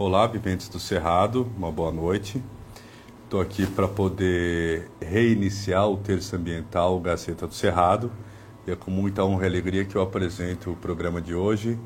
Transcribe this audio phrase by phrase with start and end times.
[0.00, 2.40] Olá, viventes do Cerrado, uma boa noite.
[3.24, 8.08] Estou aqui para poder reiniciar o terço ambiental Gaceta do Cerrado.
[8.64, 11.76] E é com muita honra e alegria que eu apresento o programa de hoje.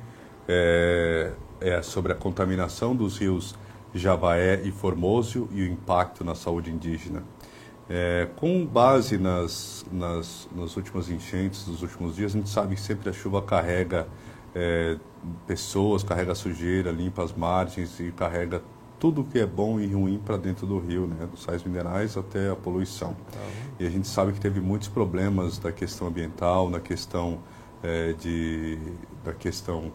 [0.46, 3.54] É, é sobre a contaminação dos rios
[3.94, 7.24] Javaé e Formoso e o impacto na saúde indígena.
[7.88, 12.80] É, com base nas, nas, nas últimas enchentes dos últimos dias, a gente sabe que
[12.82, 14.06] sempre a chuva carrega
[14.54, 14.96] é,
[15.46, 18.62] pessoas, carrega sujeira, limpa as margens e carrega
[18.98, 21.26] tudo que é bom e ruim para dentro do rio, né?
[21.26, 23.08] dos sais minerais até a poluição.
[23.08, 23.72] Uhum.
[23.80, 27.40] E a gente sabe que teve muitos problemas da questão ambiental, na questão
[27.82, 28.78] é, de,
[29.24, 29.90] da questão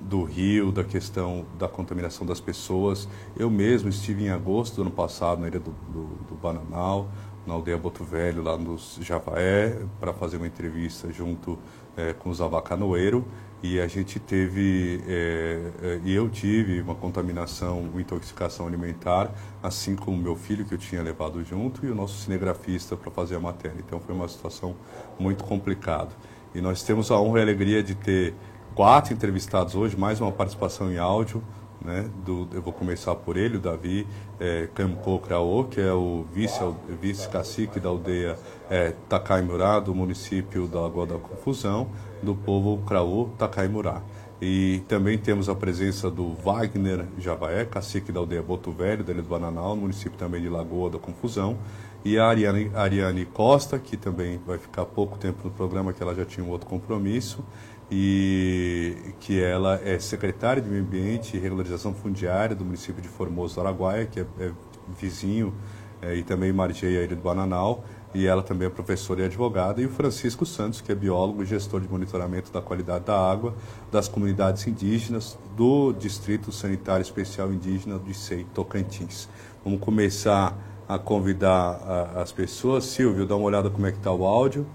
[0.00, 3.06] do rio, da questão da contaminação das pessoas.
[3.36, 7.08] Eu mesmo estive em agosto do ano passado na ilha do, do, do Bananal,
[7.46, 11.58] na aldeia Boto Velho, lá no Javaé, para fazer uma entrevista junto
[11.96, 13.26] é, com os avacanoeiro
[13.62, 19.30] e a gente teve, é, é, e eu tive uma contaminação, uma intoxicação alimentar,
[19.62, 23.36] assim como meu filho que eu tinha levado junto e o nosso cinegrafista para fazer
[23.36, 23.76] a matéria.
[23.78, 24.74] Então foi uma situação
[25.16, 26.10] muito complicada.
[26.52, 28.34] E nós temos a honra e a alegria de ter
[28.74, 31.40] quatro entrevistados hoje, mais uma participação em áudio.
[31.84, 34.06] Né, do, eu vou começar por ele, o Davi
[34.38, 38.38] é, Campo Craô, que é o vice-cacique vice da aldeia
[38.70, 41.88] é, Takaimurá, do município da Lagoa da Confusão,
[42.22, 44.00] do povo Craô Takaimurá.
[44.40, 49.28] E também temos a presença do Wagner Javaé, cacique da aldeia Boto Velho, dele do
[49.28, 51.58] Bananal, município também de Lagoa da Confusão.
[52.04, 56.12] E a Ariane, Ariane Costa, que também vai ficar pouco tempo no programa, que ela
[56.12, 57.44] já tinha um outro compromisso
[57.90, 63.60] e que ela é secretária de Meio Ambiente e Regularização Fundiária do município de Formoso
[63.60, 64.52] Araguaia, que é, é
[64.98, 65.54] vizinho
[66.00, 69.80] é, e também margeia a Ilha do Bananal, e ela também é professora e advogada,
[69.80, 73.54] e o Francisco Santos, que é biólogo e gestor de monitoramento da qualidade da água
[73.90, 79.28] das comunidades indígenas do Distrito Sanitário Especial Indígena de Sei, Tocantins.
[79.64, 82.84] Vamos começar a convidar a, as pessoas.
[82.84, 84.66] Silvio, dá uma olhada como é que está o áudio.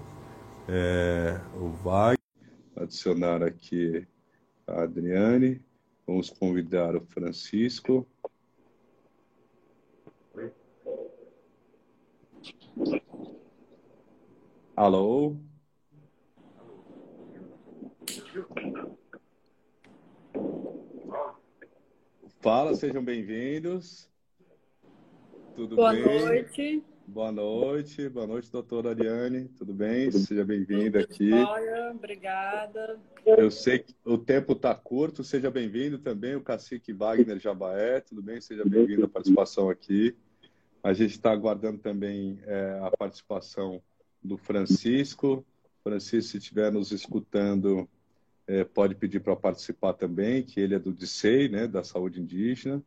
[0.68, 2.17] É, o Wagner
[2.82, 4.06] adicionar aqui
[4.66, 5.60] a Adriane.
[6.06, 8.06] Vamos convidar o Francisco.
[14.74, 15.36] Alô?
[22.40, 24.08] Fala, sejam bem-vindos.
[25.56, 26.04] Tudo Boa bem?
[26.04, 26.84] Boa noite.
[27.08, 29.48] Boa noite, boa noite, doutora Ariane.
[29.56, 30.10] Tudo bem?
[30.12, 31.32] Seja bem-vinda aqui.
[31.32, 33.00] Olha, obrigada.
[33.24, 38.02] Eu sei que o tempo está curto, seja bem-vindo também, o cacique Wagner Jabaé.
[38.02, 38.42] Tudo bem?
[38.42, 40.14] Seja bem-vindo à participação aqui.
[40.82, 43.82] A gente está aguardando também é, a participação
[44.22, 45.42] do Francisco.
[45.82, 47.88] Francisco, se estiver nos escutando,
[48.46, 52.82] é, pode pedir para participar também, que ele é do DICEI, né, da Saúde Indígena.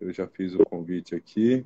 [0.00, 1.64] Eu já fiz o convite aqui.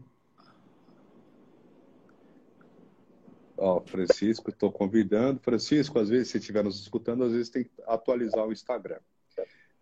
[3.58, 5.40] Ó, Francisco, estou convidando.
[5.40, 9.00] Francisco, às vezes, se estiver nos escutando, às vezes tem que atualizar o Instagram.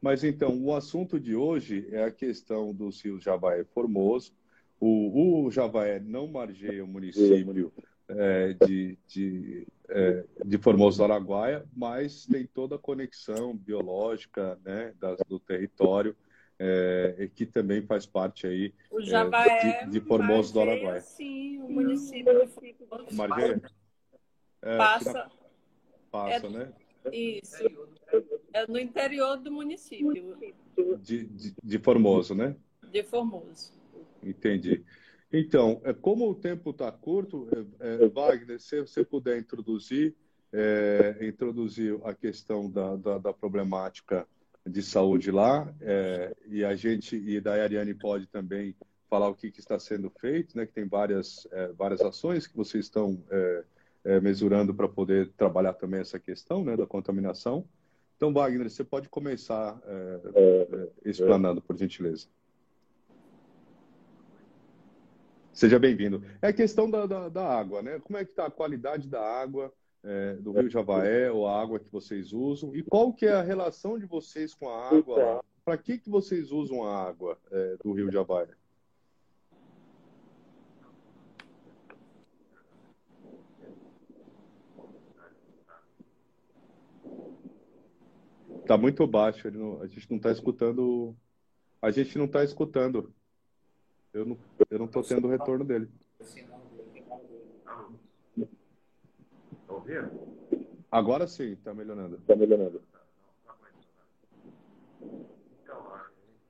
[0.01, 4.33] Mas então, o assunto de hoje é a questão dos rios Javaé e Formoso.
[4.81, 7.73] O, o Javaé não margeia o município
[8.09, 14.93] é, de, de, é, de Formoso do Araguaia, mas tem toda a conexão biológica né,
[15.01, 16.17] das, do território
[16.59, 21.01] é, que também faz parte aí o é, de, de Formoso do Araguaia.
[21.01, 22.33] Sim, o município
[23.13, 23.63] Margeia?
[24.63, 25.31] É, passa.
[26.11, 26.73] Passa, é, né?
[27.13, 27.65] Isso.
[28.53, 30.37] É no interior do município.
[30.99, 32.57] De, de, de Formoso, né?
[32.91, 33.73] De Formoso.
[34.23, 34.85] Entendi.
[35.33, 37.49] Então, é, como o tempo está curto,
[37.81, 40.15] é, é, Wagner, se você puder introduzir,
[40.53, 44.27] é, introduzir a questão da, da, da problemática
[44.65, 48.75] de saúde lá é, e a gente e da Ariane pode também
[49.09, 50.67] falar o que, que está sendo feito, né?
[50.67, 53.65] Que tem várias é, várias ações que vocês estão é,
[54.05, 57.65] é mesurando para poder trabalhar também essa questão, né, da contaminação.
[58.17, 62.27] Então, Wagner, você pode começar é, é, explanando, por gentileza.
[65.53, 66.23] Seja bem-vindo.
[66.41, 67.99] É a questão da, da, da água, né?
[68.01, 69.73] Como é que está a qualidade da água?
[70.07, 73.43] é, do Rio Javaé ou a água que vocês usam e qual que é a
[73.43, 75.45] relação de vocês com a água?
[75.65, 78.49] Para que que vocês usam a água é, do Rio Javaé?
[88.67, 91.17] Tá muito baixo, não, a gente não tá escutando.
[91.81, 93.15] A gente não tá escutando.
[94.13, 95.89] Eu não, eu não tô tendo o retorno dele.
[99.67, 100.11] Tá ouvindo?
[100.91, 102.19] Agora sim, tá melhorando.
[102.27, 102.83] Tá melhorando.
[105.63, 106.01] Então,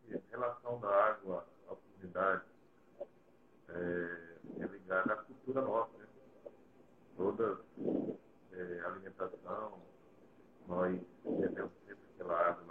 [0.08, 2.42] em relação da água, a oportunidade
[3.68, 6.06] é, é ligada à cultura nossa, né?
[7.16, 7.58] Toda
[8.52, 9.82] é, alimentação,
[10.66, 11.72] nós entendemos
[12.28, 12.65] Bye.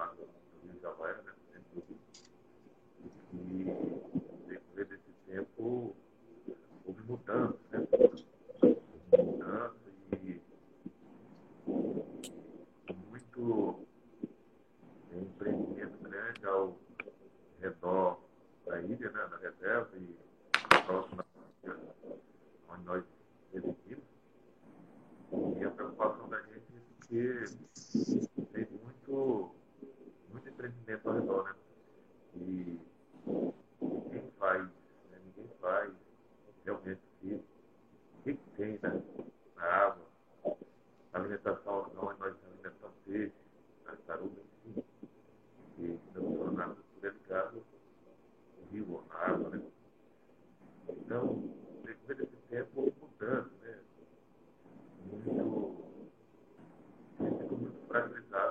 [57.95, 58.44] presence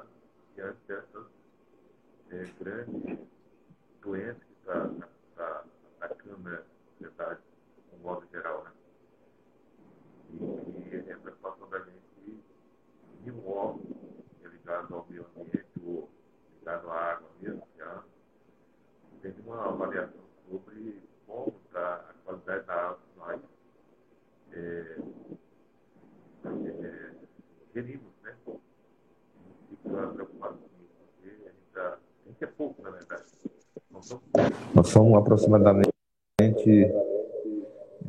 [34.74, 35.92] Nós somos aproximadamente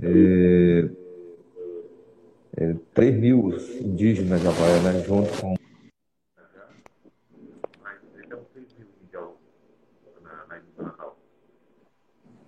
[0.02, 0.90] é,
[2.58, 5.04] é, 3 mil indígenas de Havaia, né?
[5.04, 5.56] junto com.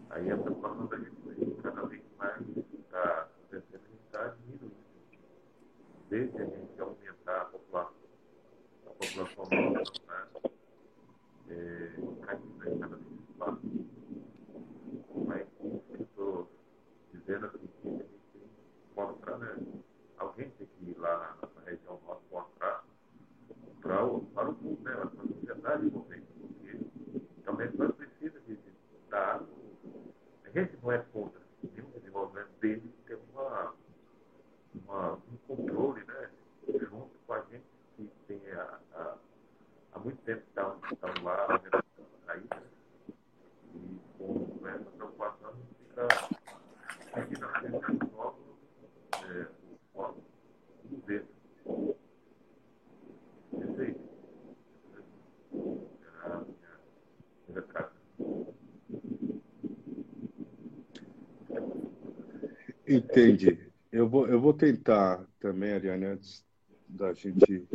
[0.10, 1.17] Aí é preocupação da gente
[62.88, 63.72] Entendi.
[63.92, 66.46] Eu vou, eu vou tentar também, Ariane, antes
[66.88, 67.68] da gente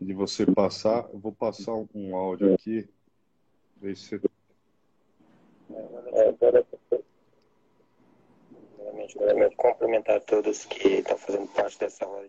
[0.00, 2.88] de você passar, eu vou passar um áudio aqui.
[3.80, 4.20] Ver se
[6.14, 6.32] é,
[9.12, 12.27] primeiramente, complementar todos que estão fazendo parte dessa roda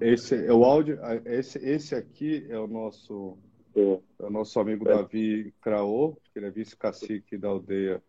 [0.00, 0.98] É, esse é o áudio.
[1.24, 3.38] Esse, esse aqui é o nosso,
[3.74, 4.94] é, é o nosso amigo é.
[4.94, 8.02] Davi Craô, que ele é vice-cacique da aldeia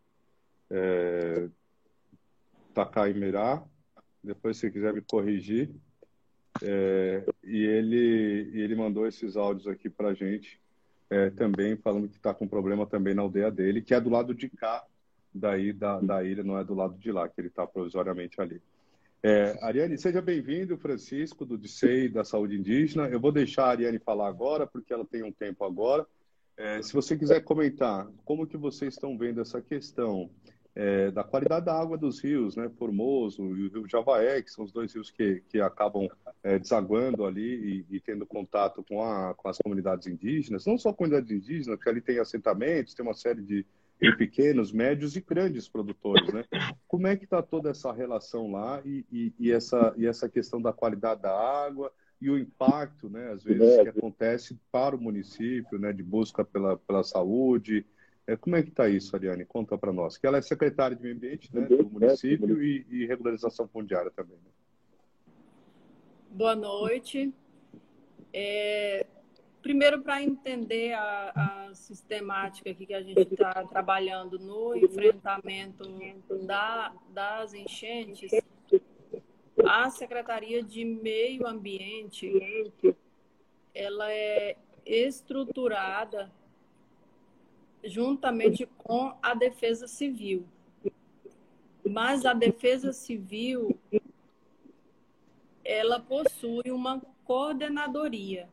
[0.69, 1.47] é,
[2.73, 3.63] Takaimirá.
[4.23, 5.69] Depois, se quiser me corrigir.
[6.61, 10.59] É, e ele, ele mandou esses áudios aqui para gente
[11.09, 14.33] é, também, falando que está com problema também na aldeia dele, que é do lado
[14.33, 14.85] de cá
[15.33, 18.61] daí da, da ilha, não é do lado de lá, que ele está provisoriamente ali.
[19.21, 23.09] É, Ariane, seja bem-vindo, Francisco, do DICEI, da Saúde Indígena.
[23.09, 26.07] Eu vou deixar a Ariane falar agora, porque ela tem um tempo agora.
[26.55, 30.29] É, se você quiser comentar, como que vocês estão vendo essa questão
[30.73, 34.63] é, da qualidade da água dos rios, né, Formoso e o Rio Javaé, que são
[34.63, 36.07] os dois rios que, que acabam
[36.41, 40.93] é, desaguando ali e, e, tendo contato com, a, com as comunidades indígenas, não só
[40.93, 43.65] comunidades indígenas, porque ali tem assentamentos, tem uma série de,
[44.01, 46.45] de pequenos, médios e grandes produtores, né?
[46.87, 50.61] Como é que está toda essa relação lá e, e, e, essa, e essa questão
[50.61, 51.91] da qualidade da água
[52.21, 56.77] e o impacto, né, às vezes, que acontece para o município, né, de busca pela,
[56.77, 57.85] pela saúde,
[58.29, 59.43] é, como é que está isso, Ariane?
[59.43, 60.15] Conta para nós.
[60.15, 64.37] Que ela é secretária de Meio Ambiente né, do município e, e regularização fundiária também.
[64.37, 64.51] Né?
[66.29, 67.33] Boa noite.
[68.31, 69.07] É,
[69.61, 75.87] primeiro, para entender a, a, sistemática aqui que a gente está trabalhando no enfrentamento
[76.45, 78.31] da, das enchentes,
[79.65, 82.31] a Secretaria de Meio Ambiente
[83.73, 86.31] ela é estruturada
[87.83, 90.45] juntamente com a Defesa Civil.
[91.87, 93.79] Mas a Defesa Civil
[95.63, 98.49] ela possui uma coordenadoria.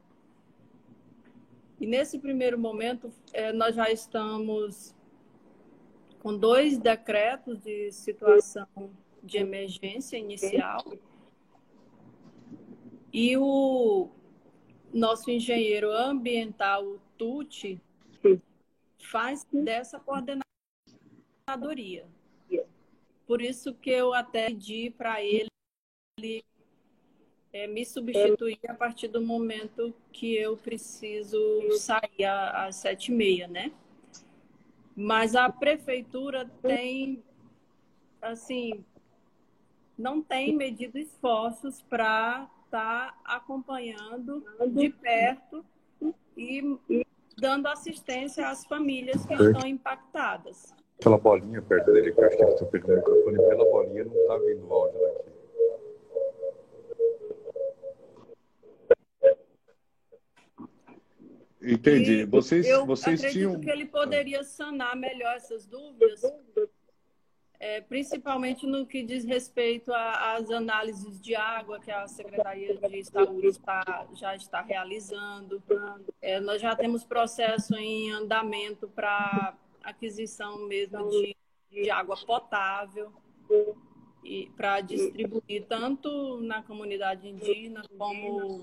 [1.86, 4.92] E nesse primeiro momento, é, nós já estamos
[6.18, 8.66] com dois decretos de situação
[9.22, 10.84] de emergência inicial.
[13.12, 14.10] E o
[14.92, 17.80] nosso engenheiro ambiental, Tuti,
[18.98, 20.44] faz dessa coordenadoria.
[23.28, 25.46] Por isso que eu até pedi para ele
[27.52, 31.38] é, me substituir a partir do momento que eu preciso
[31.78, 33.72] sair às sete e meia, né?
[34.94, 37.22] Mas a prefeitura tem,
[38.20, 38.84] assim,
[39.96, 45.64] não tem medido esforços para estar tá acompanhando de perto
[46.36, 46.78] e
[47.38, 50.74] dando assistência às famílias que estão impactadas.
[50.98, 54.04] Pela bolinha perto dele, que eu acho que ele está pegando o microfone pela bolinha,
[54.04, 55.35] não está vindo o áudio daqui.
[61.66, 62.20] Entendi.
[62.20, 63.60] E vocês, eu vocês acredito tinham.
[63.60, 66.22] que ele poderia sanar melhor essas dúvidas,
[67.58, 73.48] é, principalmente no que diz respeito às análises de água que a Secretaria de Saúde
[73.48, 75.60] está, já está realizando.
[76.22, 81.36] É, nós já temos processo em andamento para aquisição mesmo de,
[81.70, 83.12] de água potável
[84.22, 88.60] e para distribuir tanto na comunidade indígena como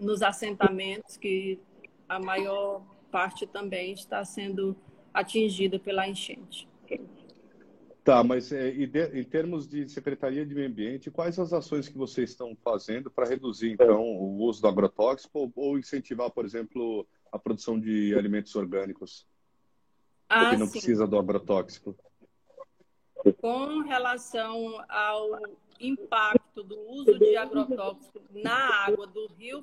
[0.00, 1.60] nos assentamentos, que
[2.12, 4.76] a maior parte também está sendo
[5.14, 6.68] atingida pela enchente.
[8.04, 12.30] Tá, mas é, em termos de Secretaria de Meio Ambiente, quais as ações que vocês
[12.30, 17.78] estão fazendo para reduzir, então, o uso do agrotóxico ou, incentivar, por exemplo, a produção
[17.78, 19.24] de alimentos orgânicos?
[20.28, 20.72] Ah, que não sim.
[20.72, 21.96] precisa do agrotóxico.
[23.40, 25.38] Com relação ao
[25.78, 29.62] impacto do uso de agrotóxico na água do rio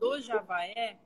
[0.00, 0.98] do Javaé,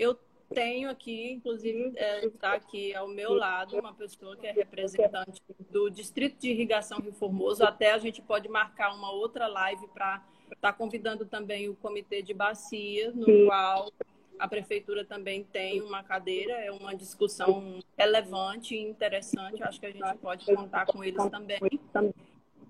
[0.00, 0.18] eu
[0.52, 1.92] tenho aqui, inclusive,
[2.22, 5.40] está é, aqui ao meu lado uma pessoa que é representante
[5.70, 7.62] do Distrito de Irrigação Rio Formoso.
[7.62, 12.22] Até a gente pode marcar uma outra live para estar tá convidando também o Comitê
[12.22, 13.92] de Bacia, no qual
[14.38, 16.54] a Prefeitura também tem uma cadeira.
[16.54, 19.62] É uma discussão relevante e interessante.
[19.62, 21.60] Acho que a gente pode contar com eles também.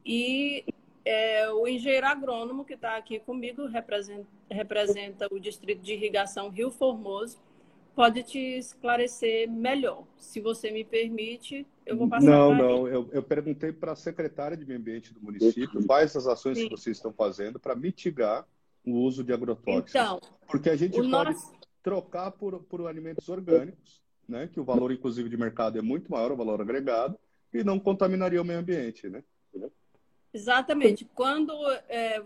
[0.04, 0.64] E
[1.04, 6.71] é, o engenheiro agrônomo que está aqui comigo representa, representa o Distrito de Irrigação Rio
[6.71, 7.38] Formoso
[7.95, 10.04] pode te esclarecer melhor.
[10.16, 12.88] Se você me permite, eu vou passar Não, não.
[12.88, 16.64] Eu, eu, perguntei para a secretária de Meio Ambiente do município quais as ações Sim.
[16.64, 18.47] que vocês estão fazendo para mitigar
[18.87, 19.90] o uso de agrotóxicos.
[19.90, 21.52] Então, Porque a gente pode nosso...
[21.83, 24.49] trocar por, por alimentos orgânicos, né?
[24.50, 27.19] que o valor, inclusive, de mercado é muito maior, o valor agregado,
[27.52, 29.09] e não contaminaria o meio ambiente.
[29.09, 29.23] Né?
[30.32, 31.04] Exatamente.
[31.14, 31.52] Quando
[31.88, 32.22] é,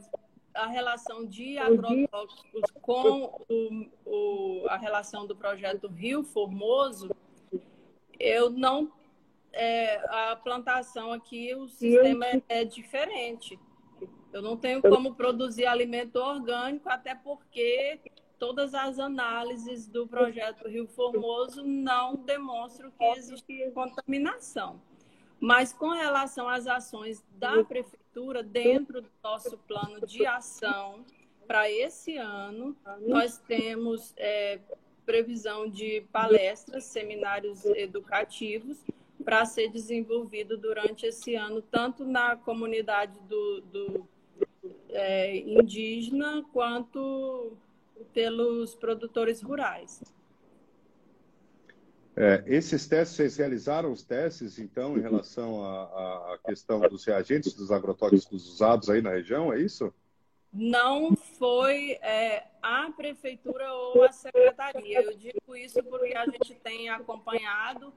[0.55, 7.11] a relação de agrotóxicos com o, o, a relação do projeto Rio Formoso,
[8.19, 8.93] eu não.
[9.53, 13.59] É, a plantação aqui, o sistema é, é diferente.
[14.33, 18.01] Eu não tenho como produzir alimento orgânico, até porque
[18.37, 24.81] todas as análises do projeto Rio Formoso não demonstram que existe contaminação.
[25.45, 31.05] Mas com relação às ações da prefeitura, dentro do nosso plano de ação
[31.47, 34.59] para esse ano, nós temos é,
[35.05, 38.83] previsão de palestras, seminários educativos
[39.23, 44.09] para ser desenvolvido durante esse ano, tanto na comunidade do, do
[44.89, 47.53] é, indígena quanto
[48.15, 50.03] pelos produtores rurais.
[52.17, 57.55] É, esses testes, vocês realizaram os testes, então, em relação à, à questão dos reagentes,
[57.55, 59.93] dos agrotóxicos usados aí na região, é isso?
[60.53, 65.03] Não foi é, a prefeitura ou a secretaria.
[65.03, 67.93] Eu digo isso porque a gente tem acompanhado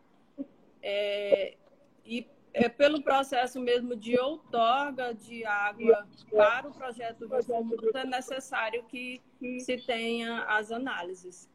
[0.82, 1.56] é,
[2.04, 8.84] e é pelo processo mesmo de outorga de água para o projeto Reformundo, é necessário
[8.86, 9.22] que
[9.60, 11.48] se tenha as análises.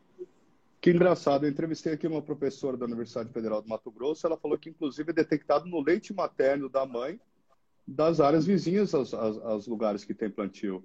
[0.83, 4.59] Que engraçado, eu entrevistei aqui uma professora da Universidade Federal do Mato Grosso, ela falou
[4.59, 7.21] que inclusive é detectado no leite materno da mãe
[7.87, 10.85] das áreas vizinhas aos, aos, aos lugares que tem plantio.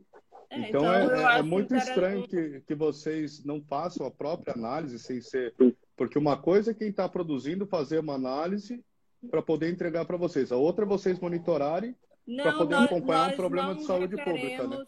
[0.51, 4.99] É, então, então é, é muito estranho que, que vocês não façam a própria análise
[4.99, 5.55] sem ser.
[5.95, 8.85] Porque uma coisa é quem está produzindo fazer uma análise
[9.31, 11.95] para poder entregar para vocês, a outra é vocês monitorarem
[12.35, 14.67] para poder nós, acompanhar nós um problema de saúde pública.
[14.67, 14.85] Né?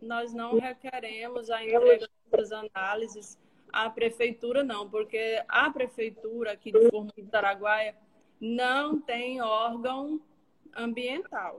[0.00, 3.36] Nós não requeremos a entrega das análises
[3.76, 7.94] a prefeitura não, porque a prefeitura aqui de Formoso do Araguaia
[8.40, 10.18] não tem órgão
[10.74, 11.58] ambiental.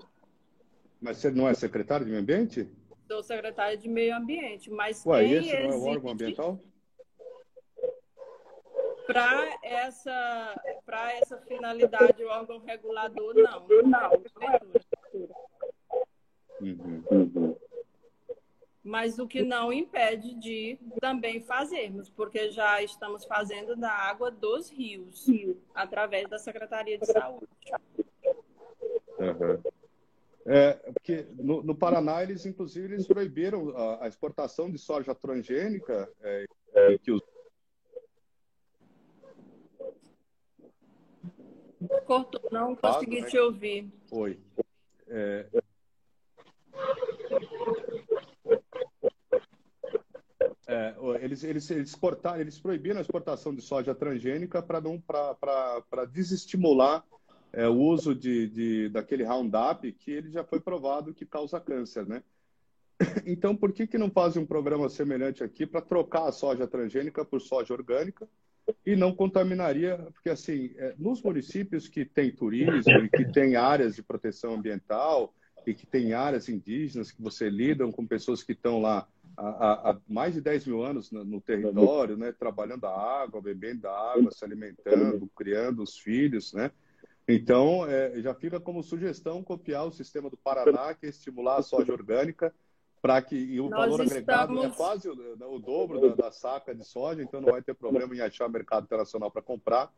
[0.99, 2.67] Mas você não é secretário de meio ambiente?
[3.07, 6.59] Sou secretária de meio ambiente, mas Ué, quem esse não é o órgão ambiental?
[9.05, 13.67] Para essa, para essa finalidade, o órgão regulador não.
[13.83, 14.11] Não,
[14.41, 15.35] é a prefeitura.
[16.59, 17.03] Uhum.
[17.11, 17.66] Uhum
[18.87, 24.69] mas o que não impede de também fazermos, porque já estamos fazendo da água dos
[24.69, 25.25] rios,
[25.75, 27.47] através da Secretaria de Saúde.
[29.19, 29.61] Uhum.
[30.45, 36.09] É, porque no, no, Paraná, eles, inclusive, eles proibiram a, a exportação de soja transgênica
[36.21, 37.21] é, é, que os...
[42.05, 43.27] Cortou, não consegui né?
[43.27, 43.91] te ouvir.
[44.11, 44.39] Oi.
[45.09, 45.45] É,
[50.77, 56.05] É, eles, eles, eles, exportaram, eles proibiram a exportação de soja transgênica para não para
[56.11, 57.03] desestimular
[57.51, 62.05] é, o uso de, de, daquele Roundup que ele já foi provado que causa câncer,
[62.05, 62.21] né?
[63.25, 67.25] Então, por que, que não fazem um programa semelhante aqui para trocar a soja transgênica
[67.25, 68.27] por soja orgânica
[68.85, 69.97] e não contaminaria?
[70.13, 75.33] Porque, assim, é, nos municípios que tem turismo e que tem áreas de proteção ambiental
[75.65, 79.97] e que tem áreas indígenas que você lidam com pessoas que estão lá há, há,
[80.07, 84.31] mais de 10 mil anos no, no território, né, trabalhando a água, bebendo a água,
[84.31, 86.71] se alimentando, criando os filhos, né?
[87.27, 91.61] Então, é, já fica como sugestão copiar o sistema do Paraná, que é estimular a
[91.61, 92.53] soja orgânica,
[93.01, 94.11] para que e o Nós valor estamos...
[94.11, 97.73] agregado é quase o, o dobro da, da, saca de soja, então não vai ter
[97.73, 99.91] problema em achar mercado internacional para comprar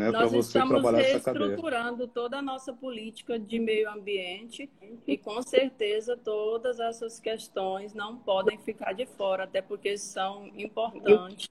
[0.00, 4.70] né, Nós estamos reestruturando toda a nossa política de meio ambiente
[5.06, 11.48] e, com certeza, todas essas questões não podem ficar de fora, até porque são importantes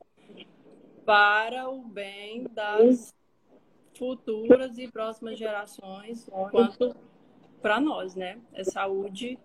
[1.06, 3.14] para o bem das
[3.98, 6.96] futuras e próximas gerações, quanto
[7.62, 8.40] para nós, né?
[8.56, 9.38] A saúde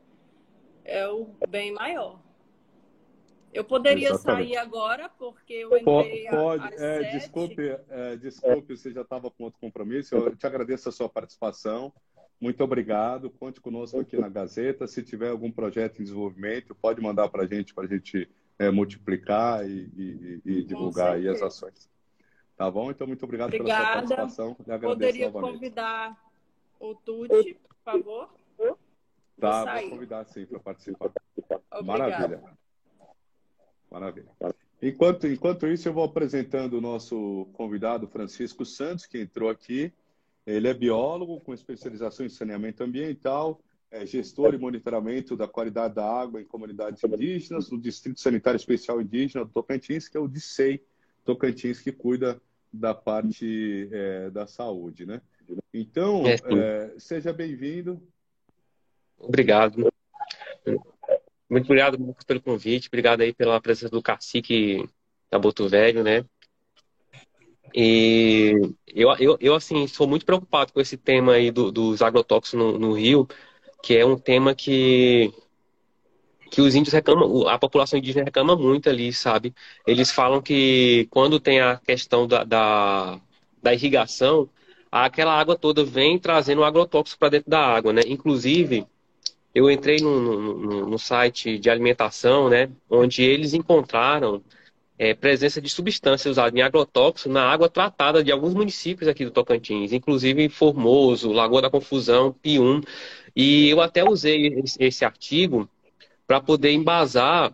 [0.85, 2.24] é o bem maior.
[3.55, 4.49] Eu poderia Exatamente.
[4.49, 9.45] sair agora, porque eu entrei Pode, às é, Desculpe, é, desculpe, você já estava com
[9.45, 10.17] outro compromisso.
[10.17, 11.93] Eu te agradeço a sua participação.
[12.40, 13.31] Muito obrigado.
[13.31, 14.88] Conte conosco aqui na Gazeta.
[14.88, 18.73] Se tiver algum projeto em desenvolvimento, pode mandar para a gente, para a gente é,
[18.73, 21.88] multiplicar e, e, e divulgar aí as ações.
[22.57, 22.90] Tá bom?
[22.90, 23.85] Então, muito obrigado Obrigada.
[23.85, 24.55] pela sua participação.
[24.81, 25.53] Poderia novamente.
[25.53, 26.31] convidar
[26.81, 28.29] o Tuti, por favor?
[29.40, 31.12] Tá, vou convidar sim para participar.
[31.71, 31.83] Obrigada.
[31.83, 32.63] Maravilha.
[33.94, 34.26] Maravilha.
[34.83, 39.92] Enquanto, enquanto isso, eu vou apresentando o nosso convidado, Francisco Santos, que entrou aqui.
[40.44, 43.61] Ele é biólogo com especialização em saneamento ambiental,
[43.92, 49.00] é gestor e monitoramento da qualidade da água em comunidades indígenas, no Distrito Sanitário Especial
[49.00, 50.83] Indígena do Tocantins, que é o DICEI
[51.24, 55.07] Tocantins, que cuida da parte é, da saúde.
[55.07, 55.22] Né?
[55.72, 58.02] Então, é, é seja bem-vindo.
[59.16, 59.88] Obrigado.
[61.48, 62.88] Muito obrigado, Lucas, pelo convite.
[62.88, 64.88] Obrigado aí pela presença do cacique
[65.30, 66.24] da Boto Velho, né?
[67.74, 68.52] E
[68.87, 72.78] eu, eu, eu, assim, sou muito preocupado com esse tema aí do, dos agrotóxicos no,
[72.78, 73.26] no, Rio,
[73.83, 75.33] que é um tema que,
[76.52, 79.52] que os índios reclamam, a população indígena reclama muito ali, sabe?
[79.87, 83.20] Eles falam que quando tem a questão da, da,
[83.61, 84.48] da irrigação,
[84.90, 88.02] aquela água toda vem trazendo agrotóxico para dentro da água, né?
[88.07, 88.87] Inclusive,
[89.55, 94.43] eu entrei no, no, no, site de alimentação, né, onde eles encontraram
[94.99, 99.31] é, presença de substâncias usadas em agrotóxico na água tratada de alguns municípios aqui do
[99.31, 102.81] Tocantins, inclusive Formoso, Lagoa da Confusão, Pium.
[103.35, 105.69] E eu até usei esse artigo
[106.27, 107.53] para poder embasar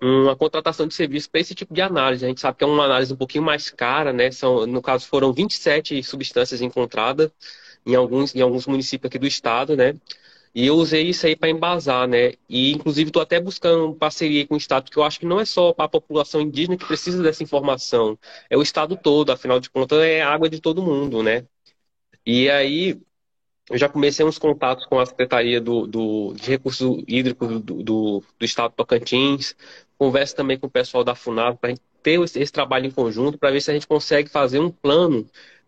[0.00, 2.24] uma contratação de serviço para esse tipo de análise.
[2.24, 4.30] A gente sabe que é uma análise um pouquinho mais cara, né?
[4.30, 7.30] São, no caso, foram 27 substâncias encontradas
[7.84, 9.94] em alguns, em alguns municípios aqui do estado, né?
[10.58, 12.32] E eu usei isso aí para embasar, né?
[12.48, 15.44] E inclusive estou até buscando parceria com o Estado, porque eu acho que não é
[15.44, 18.18] só a população indígena que precisa dessa informação,
[18.50, 21.46] é o Estado todo, afinal de contas é água de todo mundo, né?
[22.26, 23.00] E aí
[23.70, 28.24] eu já comecei uns contatos com a Secretaria do, do de Recursos Hídricos do, do,
[28.38, 29.54] do Estado Tocantins,
[29.98, 33.52] converso também com o pessoal da FUNAV para ter esse, esse trabalho em conjunto, para
[33.52, 35.24] ver se a gente consegue fazer um plano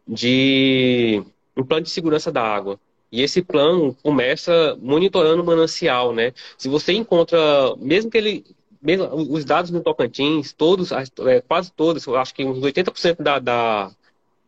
[0.06, 1.22] de
[1.56, 2.80] um plano de segurança da água.
[3.12, 6.32] E esse plano começa monitorando o manancial, né?
[6.56, 7.38] Se você encontra,
[7.76, 8.44] mesmo que ele
[8.80, 13.38] mesmo, os dados no Tocantins, todos, é, quase todos, eu acho que uns 80% da,
[13.38, 13.90] da,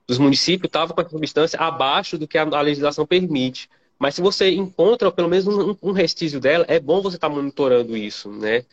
[0.06, 3.68] dos municípios estavam com a substância abaixo do que a, a, legislação permite.
[3.98, 7.34] Mas se você encontra pelo menos um, um restício dela, é bom você estar tá
[7.34, 8.64] monitorando isso, né?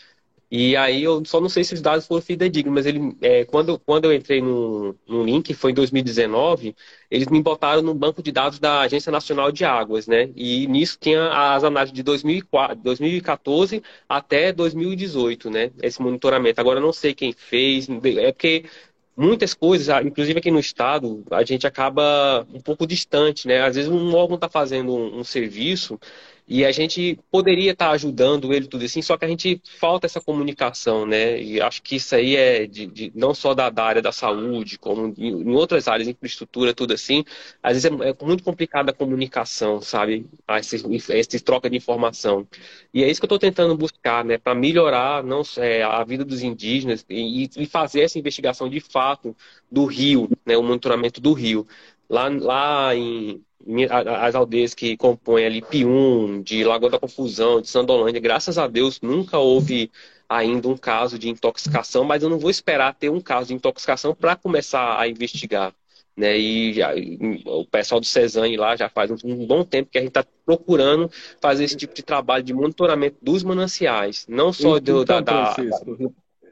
[0.52, 3.78] E aí eu só não sei se os dados foram fidedignos, mas ele, é, quando,
[3.80, 6.76] quando eu entrei no, no link, foi em 2019,
[7.10, 10.32] eles me botaram no banco de dados da Agência Nacional de Águas, né?
[10.36, 15.72] E nisso tinha as análises de 2004, 2014 até 2018, né?
[15.84, 16.60] Esse monitoramento.
[16.60, 18.66] Agora eu não sei quem fez, é porque
[19.16, 23.62] muitas coisas, inclusive aqui no estado, a gente acaba um pouco distante, né?
[23.62, 26.00] Às vezes um órgão está fazendo um, um serviço
[26.50, 30.08] e a gente poderia estar tá ajudando ele tudo assim, só que a gente falta
[30.08, 31.40] essa comunicação, né?
[31.40, 34.80] E acho que isso aí é de, de não só da, da, área da saúde,
[34.80, 37.24] como em, outras áreas, infraestrutura, tudo assim.
[37.62, 40.26] Às vezes é, é muito complicada a comunicação, sabe?
[40.58, 40.84] Esse,
[41.14, 42.48] esse troca de informação.
[42.92, 44.40] E é isso que eu estou tentando buscar, né?
[44.40, 49.36] Para melhorar não é, a vida dos indígenas e, e fazer essa investigação de fato
[49.72, 50.58] do rio, né?
[50.58, 51.68] O monitoramento do rio.
[52.10, 53.44] Lá, lá em
[53.90, 59.00] as aldeias que compõem ali Pium, de Lagoa da Confusão, de Sandolândia, graças a Deus
[59.02, 59.92] nunca houve
[60.28, 64.16] ainda um caso de intoxicação, mas eu não vou esperar ter um caso de intoxicação
[64.16, 65.74] para começar a investigar.
[66.16, 66.38] Né?
[66.38, 66.92] E já,
[67.46, 70.26] o pessoal do Cesane lá já faz um, um bom tempo que a gente está
[70.46, 71.10] procurando
[71.42, 75.56] fazer esse tipo de trabalho de monitoramento dos mananciais, não só então, do, da, da,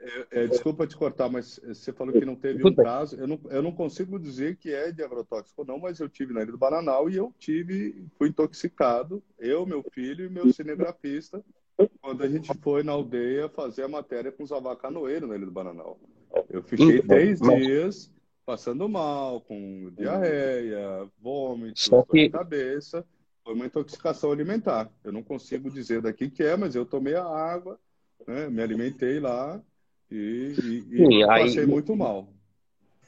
[0.07, 3.15] é, é, desculpa te cortar, mas você falou que não teve um caso.
[3.15, 6.33] Eu não, eu não consigo dizer que é de agrotóxico ou não, mas eu tive
[6.33, 11.43] na Ilha do Bananal e eu tive, fui intoxicado, eu, meu filho e meu cinegrafista,
[12.01, 15.51] quando a gente foi na aldeia fazer a matéria com os avacanoeiros na Ilha do
[15.51, 15.99] Bananal.
[16.49, 18.11] Eu fiquei três dias
[18.45, 22.23] passando mal, com diarreia, vômito, dor que...
[22.23, 23.05] de cabeça.
[23.43, 24.89] Foi uma intoxicação alimentar.
[25.03, 27.79] Eu não consigo dizer daqui que é, mas eu tomei a água,
[28.25, 29.61] né, me alimentei lá
[30.09, 32.27] e, e, Sim, e passei aí, muito mal.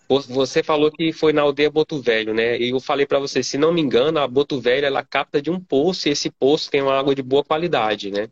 [0.10, 2.58] Você falou que foi na aldeia Boto Velho, né?
[2.58, 5.52] E eu falei para você, se não me engano, a Boto Velho ela capta de
[5.52, 8.28] um poço e esse poço tem uma água de boa qualidade, né?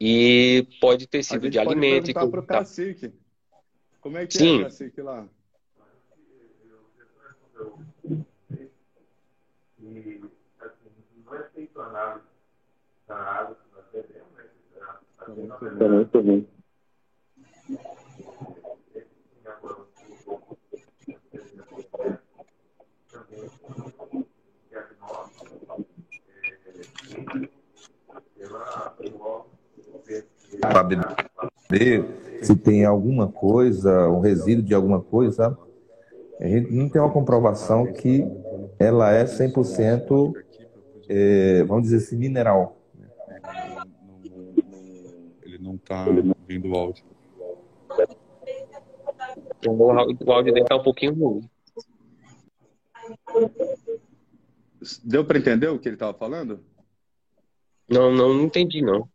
[0.00, 2.06] E pode ter sido de pode alimento.
[2.06, 3.12] Perguntar para o cacique.
[4.00, 4.56] Como é que Sim.
[4.56, 5.28] é o cacique lá?
[9.82, 10.20] E
[10.60, 10.90] assim,
[11.26, 12.24] não é feito análise
[13.06, 14.44] da água que nós bebemos, né?
[15.78, 16.48] Tá muito bem.
[30.58, 32.04] Saber
[32.42, 35.56] se tem alguma coisa, um resíduo de alguma coisa,
[36.40, 38.24] a gente não tem uma comprovação que
[38.78, 40.32] ela é 100%,
[41.08, 42.78] é, vamos dizer assim, mineral.
[45.42, 46.06] Ele não está
[46.48, 47.04] vindo o áudio.
[49.66, 51.50] O áudio dele está um pouquinho ruim.
[55.04, 56.60] Deu para entender o que ele estava falando?
[57.86, 59.06] Não, não entendi, não.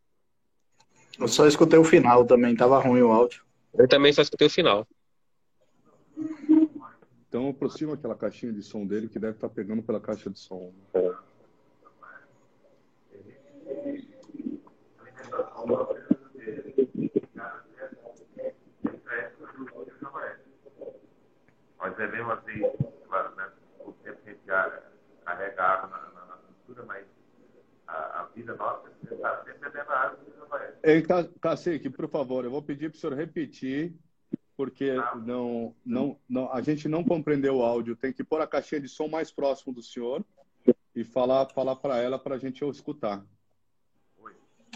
[1.19, 3.43] Eu só escutei o final também, tava ruim o áudio.
[3.73, 4.88] Eu também só escutei o final.
[7.28, 10.39] Então aproxima aquela caixinha de som dele que deve estar tá pegando pela caixa de
[10.39, 10.73] som.
[21.80, 22.62] Nós devemos assim,
[23.08, 23.51] claro, né?
[23.80, 24.86] O tempo que a gente
[25.23, 27.06] carrega água na, na, na cultura, mas
[27.88, 30.24] a, a vida nossa está sempre bebendo água
[30.88, 31.02] Ei,
[31.41, 33.95] Cacique, por favor, eu vou pedir para o senhor repetir,
[34.56, 34.93] porque
[35.26, 37.95] não, não, não, a gente não compreendeu o áudio.
[37.95, 40.24] Tem que pôr a caixinha de som mais próximo do senhor
[40.95, 43.26] e falar falar para ela para a gente escutar.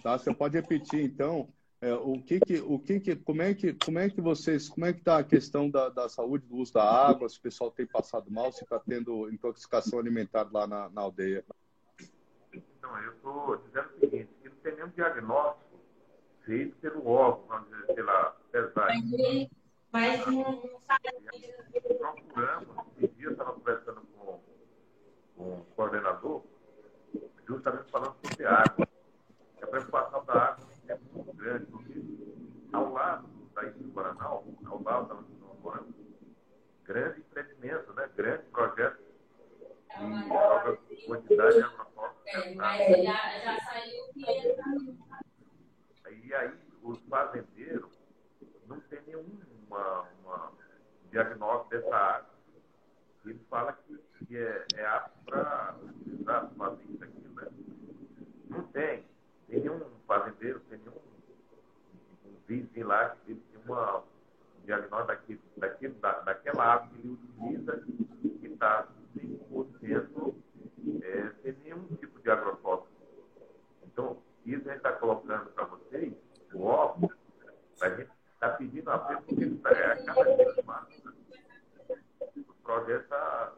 [0.02, 0.18] Tá?
[0.18, 1.48] Você pode repetir, então,
[1.82, 4.86] É, o que que, o que que, como é que, como é que vocês, como
[4.86, 7.72] é que está a questão da, da saúde, do uso da água, se o pessoal
[7.72, 11.46] tem passado mal, se está tendo intoxicação alimentar lá na, na aldeia?
[12.54, 15.69] Então, eu estou dizendo o seguinte, que não tem nenhum diagnóstico
[16.50, 19.50] feito pelo órgão, vamos dizer, pela PESAI.
[19.92, 20.80] Mas não
[22.00, 24.40] Procuramos, esse dia eu estava conversando com,
[25.36, 26.44] com o coordenador,
[27.48, 28.88] justamente falando sobre água.
[29.62, 32.02] A preocupação da água é muito grande, porque
[32.74, 35.30] ao lado da Ilha do Guaranal, ao lado da Ilha
[36.84, 38.10] grande empreendimento, né?
[38.16, 42.34] grande projeto e a quantidade de agrotóxicos.
[42.34, 44.26] É, mas já, já saiu que
[46.30, 47.90] E aí, os fazendeiros
[48.68, 50.52] não tem nenhuma uma
[51.10, 52.30] diagnóstico dessa água.
[53.26, 57.48] Ele fala que, que é, é apto para fazer isso aqui, né?
[58.48, 59.04] Não tem.
[59.48, 60.94] Tem nenhum fazendeiro, tem nenhum
[62.26, 67.00] um vizinho lá que ele tem uma um diagnóstico daquele, daquele, da, daquela água que
[67.00, 67.84] ele utiliza
[68.40, 68.88] que está
[69.18, 70.36] 100%
[71.02, 72.94] é, sem nenhum tipo de agrotóxico.
[73.84, 76.14] Então, isso a gente está colocando para vocês,
[76.54, 77.12] o óbvio,
[77.78, 81.04] para a gente está pedindo apenas porque é cada vez mais.
[82.36, 83.54] O projeto está.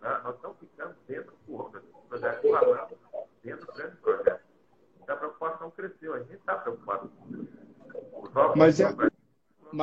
[0.00, 2.98] Né, nós estamos ficando dentro do projeto, falando
[3.42, 4.40] dentro do grande projeto.
[5.02, 7.58] Então a preocupação cresceu, a gente está preocupado com isso.
[8.56, 8.94] Mas, é,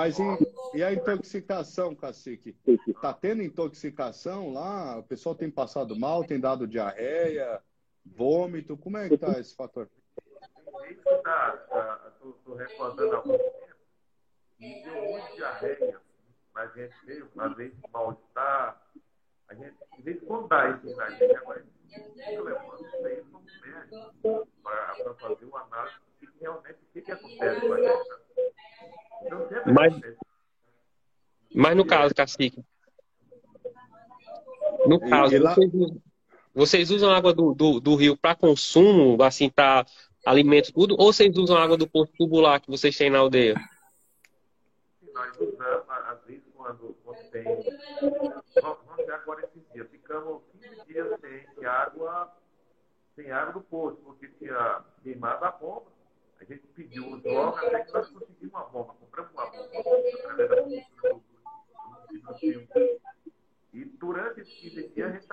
[0.06, 2.56] mas e, e, a intoxicação, cacique?
[2.88, 5.00] Está tendo intoxicação lá?
[5.00, 7.60] O pessoal tem passado mal, tem dado diarreia,
[8.06, 8.78] vômito?
[8.78, 9.90] Como é que está esse fator?
[10.90, 12.14] Estou tá,
[12.56, 13.42] recordando alguns
[14.60, 16.00] e deu muita diarreia.
[16.54, 18.82] A gente veio, às vezes, mal-estar.
[19.50, 22.86] A gente, de vez em quando dá isso na gente, agora a gente fica levando
[22.86, 27.12] isso aí para um médico para fazer uma análise de que realmente o que, que
[27.12, 28.26] acontece com a gente.
[29.24, 29.94] Então, sempre mas,
[31.76, 32.64] mas no caso, Cacique,
[34.86, 35.54] no caso, lá...
[35.54, 35.72] vocês,
[36.54, 39.86] vocês, usam água do, do, do rio para consumo, assim, para
[40.26, 43.56] alimento, tudo, ou vocês usam água do posto tubular que vocês têm na aldeia?
[45.16, 46.94] nós usamos, às vezes, quando,
[47.32, 47.44] tem.
[48.62, 49.90] Vamos ver agora esses dias.
[49.90, 52.36] Ficamos 15 dias sem água,
[53.16, 55.96] sem água do poço, porque tinha queimado a bomba.
[56.40, 58.94] A gente pediu os órgãos até que nós conseguimos uma bomba.
[59.00, 59.70] Compramos uma bomba
[60.30, 62.40] através da
[63.74, 65.28] E durante esses 15 dias a gente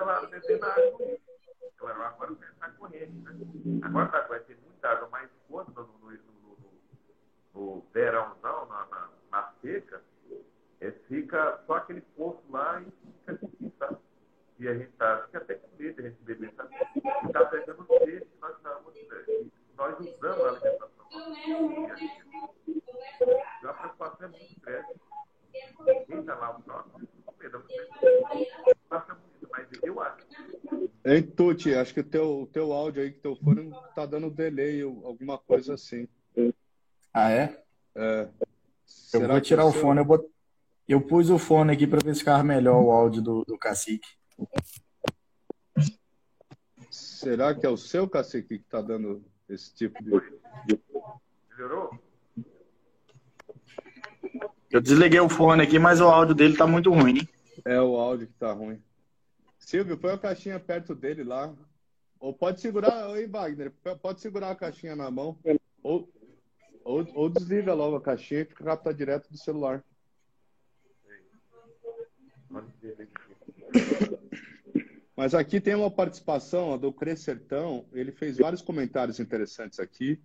[0.67, 1.69] estava bebendo água.
[1.75, 3.81] Então, agora está corrente, né?
[3.83, 9.09] Agora tá, vai ter muita água, mas quando no, no, no, no verãozão, na, na
[9.33, 10.03] na seca,
[10.81, 13.97] é, fica só aquele poço lá e fica assim, sabe?
[14.59, 16.75] E a gente está, fica até com medo de a gente beber, sabe?
[16.95, 19.51] E está pegando peixe, nós estamos, né?
[19.77, 21.07] nós usamos a alimentação.
[23.63, 25.01] E a preocupação é muito grande.
[26.07, 27.65] Quem está lá, o próximo, com medo,
[28.89, 30.27] passa muito, mas eu acho.
[31.71, 35.75] Acho que o teu, teu áudio aí que teu fone tá dando delay, alguma coisa
[35.75, 36.09] assim.
[37.13, 37.63] Ah, é?
[37.95, 38.23] É.
[38.23, 40.01] Eu Será vou tirar o fone.
[40.01, 40.27] Eu, bot...
[40.89, 44.09] eu pus o fone aqui para ver se ficava melhor o áudio do, do cacique.
[46.91, 50.11] Será que é o seu cacique que está dando esse tipo de.
[51.51, 51.99] Melhorou?
[54.71, 57.29] Eu desliguei o fone aqui, mas o áudio dele está muito ruim, hein?
[57.65, 58.83] É o áudio que está ruim.
[59.73, 61.51] Silvio, põe a caixinha perto dele lá.
[62.21, 65.39] Ou pode segurar, oi Wagner, pode segurar a caixinha na mão.
[65.83, 66.13] Ou,
[66.85, 69.83] ou, ou desliga logo a caixinha que capta direto do celular.
[75.17, 77.87] Mas aqui tem uma participação do Crescertão.
[77.95, 80.21] Ele fez vários comentários interessantes aqui.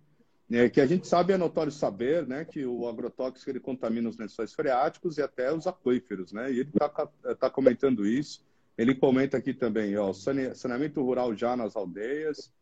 [0.50, 4.18] É, que a gente sabe, é notório saber, né, que o agrotóxico ele contamina os
[4.18, 6.52] lençóis freáticos e até os aquíferos, né?
[6.52, 6.88] E ele está
[7.34, 8.46] tá comentando isso.
[8.78, 12.52] Ele comenta aqui também, ó, saneamento rural já nas aldeias,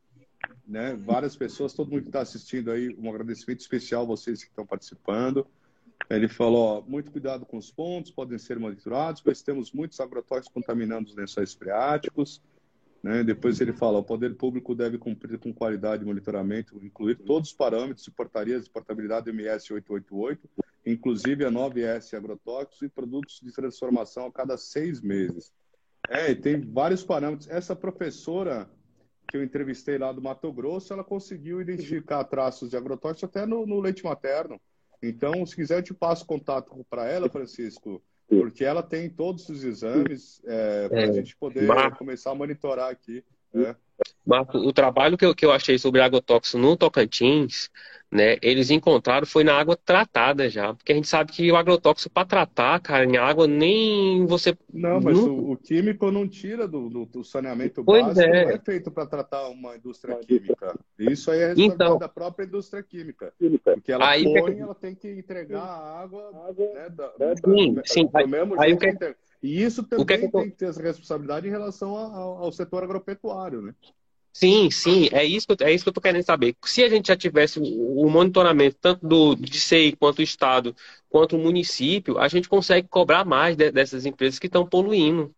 [0.67, 0.97] né?
[0.97, 4.67] Várias pessoas, todo mundo que está assistindo aí, um agradecimento especial a vocês que estão
[4.67, 5.47] participando.
[6.09, 10.55] Ele falou, ó, muito cuidado com os pontos, podem ser monitorados, pois temos muitos agrotóxicos
[10.55, 12.41] contaminando os lençóis freáticos.
[13.03, 13.23] Né?
[13.23, 17.55] Depois ele fala, o poder público deve cumprir com qualidade de monitoramento, incluir todos os
[17.55, 20.49] parâmetros de portarias de portabilidade MS 888,
[20.87, 25.53] inclusive a 9S agrotóxicos e produtos de transformação a cada seis meses.
[26.09, 27.49] É, tem vários parâmetros.
[27.49, 28.69] Essa professora
[29.29, 33.67] que eu entrevistei lá do Mato Grosso, ela conseguiu identificar traços de agrotóxicos até no,
[33.67, 34.61] no leite materno.
[35.03, 39.65] Então, se quiser, eu te passo contato para ela, Francisco, porque ela tem todos os
[39.65, 43.25] exames é, para a é, gente poder começar a monitorar aqui.
[43.53, 43.77] Né?
[44.25, 47.71] Marco, o trabalho que eu, que eu achei sobre agrotóxico no Tocantins,
[48.11, 48.37] né?
[48.41, 52.27] Eles encontraram foi na água tratada já, porque a gente sabe que o agrotóxico para
[52.27, 55.29] tratar, cara, em água nem você não, mas não...
[55.29, 58.45] O, o, químico não tira do, do, do saneamento pois básico, é.
[58.45, 60.79] não é feito para tratar uma indústria química.
[60.99, 63.33] Isso aí é responsabilidade então, da própria indústria química,
[63.65, 67.13] porque ela aí, põe, ela tem que entregar a água, né, da,
[67.45, 68.07] sim, da, sim.
[68.07, 69.17] Do mesmo aí, jeito que...
[69.43, 73.61] E isso também que tem que ter essa responsabilidade em relação ao, ao setor agropecuário,
[73.61, 73.75] né?
[74.39, 76.55] Sim, sim, é isso, é isso que eu estou querendo saber.
[76.63, 80.77] Se a gente já tivesse o monitoramento tanto do DCI quanto o Estado,
[81.09, 85.35] quanto o município, a gente consegue cobrar mais de, dessas empresas que estão poluindo.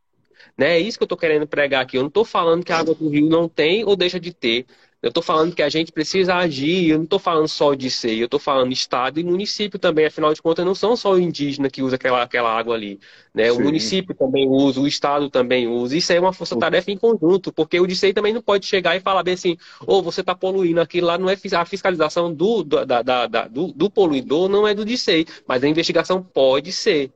[0.56, 0.78] Né?
[0.78, 1.96] É isso que eu estou querendo pregar aqui.
[1.96, 4.66] Eu não estou falando que a água do rio não tem ou deixa de ter.
[5.00, 8.20] Eu estou falando que a gente precisa agir, eu não estou falando só de SEI,
[8.20, 11.70] eu estou falando Estado e município também, afinal de contas, não são só o indígena
[11.70, 12.98] que usa aquela, aquela água ali.
[13.32, 13.52] Né?
[13.52, 15.96] O município também usa, o Estado também usa.
[15.96, 19.00] Isso aí é uma força-tarefa em conjunto, porque o DCEI também não pode chegar e
[19.00, 19.56] falar bem assim,
[19.86, 23.46] ou oh, você está poluindo aquilo lá, não é a fiscalização do, da, da, da,
[23.46, 27.12] do, do poluidor, não é do DCEI, mas a investigação pode ser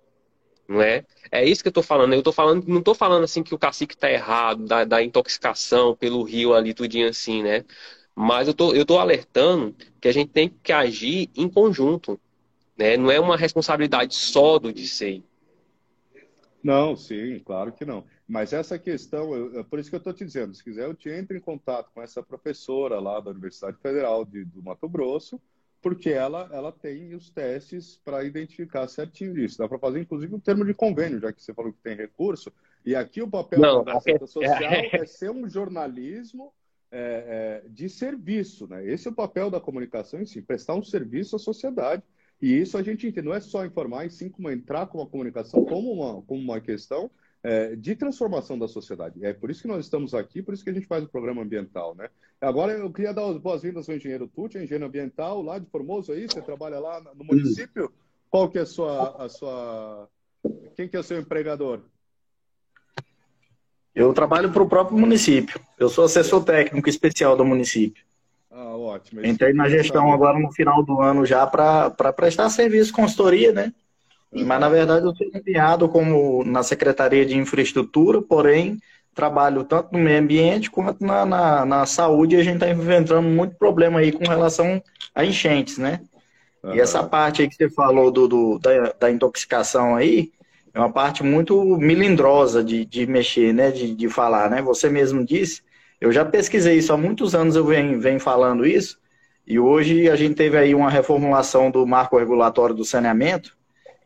[0.73, 1.05] não é?
[1.31, 2.15] É isso que eu estou falando.
[2.15, 5.95] Eu tô falando, não estou falando assim que o cacique está errado, da, da, intoxicação
[5.95, 7.65] pelo rio ali, tudinho assim, né?
[8.15, 12.19] Mas eu tô, eu tô alertando que a gente tem que agir em conjunto,
[12.77, 12.97] né?
[12.97, 15.23] Não é uma responsabilidade só do DCI.
[16.63, 18.05] Não, sim, claro que não.
[18.27, 20.95] Mas essa questão, eu, é por isso que eu estou te dizendo, se quiser eu
[20.95, 25.41] te entro em contato com essa professora lá da Universidade Federal de, do Mato Grosso,
[25.83, 29.59] porque ela, ela tem os testes para identificar certinho isso.
[29.59, 32.53] Dá para fazer, inclusive, um termo de convênio, já que você falou que tem recurso.
[32.87, 36.53] E aqui o papel Não, da Gazeta Social é ser um jornalismo
[36.90, 38.68] é, é, de serviço.
[38.68, 38.87] Né?
[38.87, 42.05] Esse é o papel da comunicação em si, prestar um serviço à sociedade.
[42.40, 45.07] E isso a gente entende, não é só informar, e sim como entrar com a
[45.07, 47.11] comunicação como uma, como uma questão
[47.43, 49.25] é, de transformação da sociedade.
[49.25, 51.43] É por isso que nós estamos aqui, por isso que a gente faz o programa
[51.43, 52.09] ambiental, né?
[52.41, 56.27] Agora eu queria dar as boas-vindas ao engenheiro Tucci, engenheiro ambiental lá de Formoso aí,
[56.27, 57.93] você trabalha lá no município.
[58.31, 60.09] Qual que é a sua, a sua...
[60.75, 61.81] quem que é o seu empregador?
[63.95, 65.61] Eu trabalho para o próprio município.
[65.79, 68.03] Eu sou assessor técnico especial do município.
[68.51, 69.25] Ah, ótimo.
[69.25, 73.73] Entrei na gestão agora no final do ano já para prestar serviço, consultoria, né?
[74.33, 78.79] Mas, na verdade, eu sou enviado como na Secretaria de Infraestrutura, porém,
[79.14, 82.35] trabalho tanto no meio ambiente quanto na, na, na saúde.
[82.35, 84.83] E a gente está enfrentando muito problema aí com relação
[85.14, 86.01] a enchentes, né?
[86.62, 86.75] Uhum.
[86.75, 90.33] E essa parte aí que você falou do, do da, da, intoxicação aí,
[90.73, 93.71] é uma parte muito milindrosa de, de mexer, né?
[93.71, 94.62] De, de falar, né?
[94.62, 95.62] Você mesmo disse.
[96.01, 98.99] Eu já pesquisei isso há muitos anos, eu venho, venho falando isso.
[99.47, 103.57] E hoje a gente teve aí uma reformulação do marco regulatório do saneamento,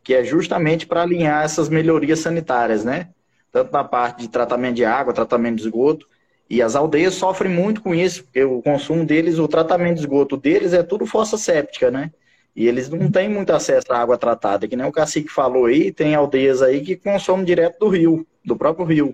[0.06, 3.08] que é justamente para alinhar essas melhorias sanitárias, né?
[3.50, 6.06] Tanto na parte de tratamento de água, tratamento de esgoto.
[6.48, 10.36] E as aldeias sofrem muito com isso, porque o consumo deles, o tratamento de esgoto
[10.36, 12.12] deles é tudo fossa séptica, né?
[12.54, 15.90] E eles não têm muito acesso à água tratada, que nem o cacique falou aí,
[15.90, 19.12] tem aldeias aí que consomem direto do rio, do próprio rio.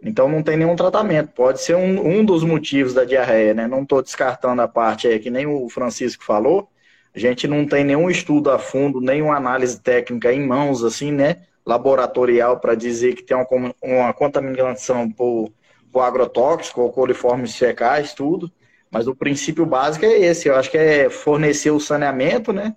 [0.00, 1.32] Então não tem nenhum tratamento.
[1.32, 3.66] Pode ser um, um dos motivos da diarreia, né?
[3.66, 6.68] Não estou descartando a parte aí que nem o Francisco falou,
[7.16, 11.44] a gente não tem nenhum estudo a fundo, nenhuma análise técnica em mãos, assim, né?
[11.64, 15.50] Laboratorial para dizer que tem uma, uma contaminação por,
[15.90, 18.52] por agrotóxico ou coliformes fecais, tudo.
[18.90, 20.48] Mas o princípio básico é esse.
[20.48, 22.76] Eu acho que é fornecer o saneamento, né?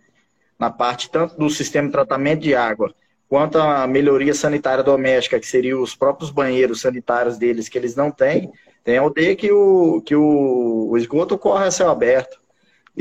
[0.57, 2.95] Na parte tanto do sistema de tratamento de água,
[3.27, 8.09] quanto a melhoria sanitária doméstica, que seria os próprios banheiros sanitários deles, que eles não
[8.09, 8.49] têm.
[8.85, 12.39] Tem aldeia que o, que o, o esgoto corre a céu aberto.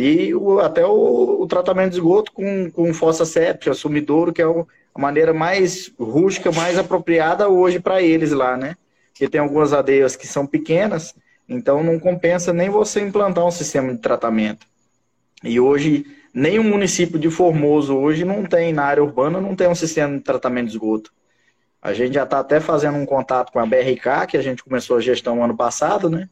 [0.00, 4.46] E o, até o, o, tratamento de esgoto com, com fossa séptica, sumidouro, que é
[4.46, 4.64] o,
[4.94, 8.76] a maneira mais rústica, mais apropriada hoje para eles lá, né?
[9.10, 11.16] Porque tem algumas aldeias que são pequenas,
[11.48, 14.68] então não compensa nem você implantar um sistema de tratamento.
[15.42, 19.74] E hoje, nem município de Formoso hoje não tem, na área urbana, não tem um
[19.74, 21.12] sistema de tratamento de esgoto.
[21.82, 24.96] A gente já está até fazendo um contato com a BRK, que a gente começou
[24.96, 26.28] a gestão ano passado, né?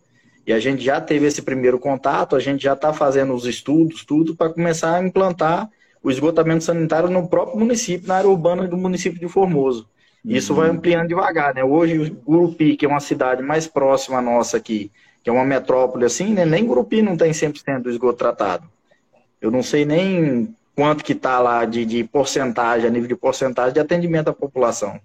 [0.46, 4.04] E a gente já teve esse primeiro contato, a gente já está fazendo os estudos,
[4.04, 5.68] tudo, para começar a implantar
[6.02, 9.88] o esgotamento sanitário no próprio município, na área urbana do município de Formoso.
[10.24, 10.60] Isso uhum.
[10.60, 11.64] vai ampliando devagar, né?
[11.64, 14.90] Hoje, o Gurupi, que é uma cidade mais próxima à nossa aqui,
[15.22, 16.44] que é uma metrópole assim, né?
[16.44, 18.64] Nem Gurupi não tem 100% do esgoto tratado.
[19.40, 23.74] Eu não sei nem quanto que está lá de, de porcentagem, a nível de porcentagem
[23.74, 25.00] de atendimento à população.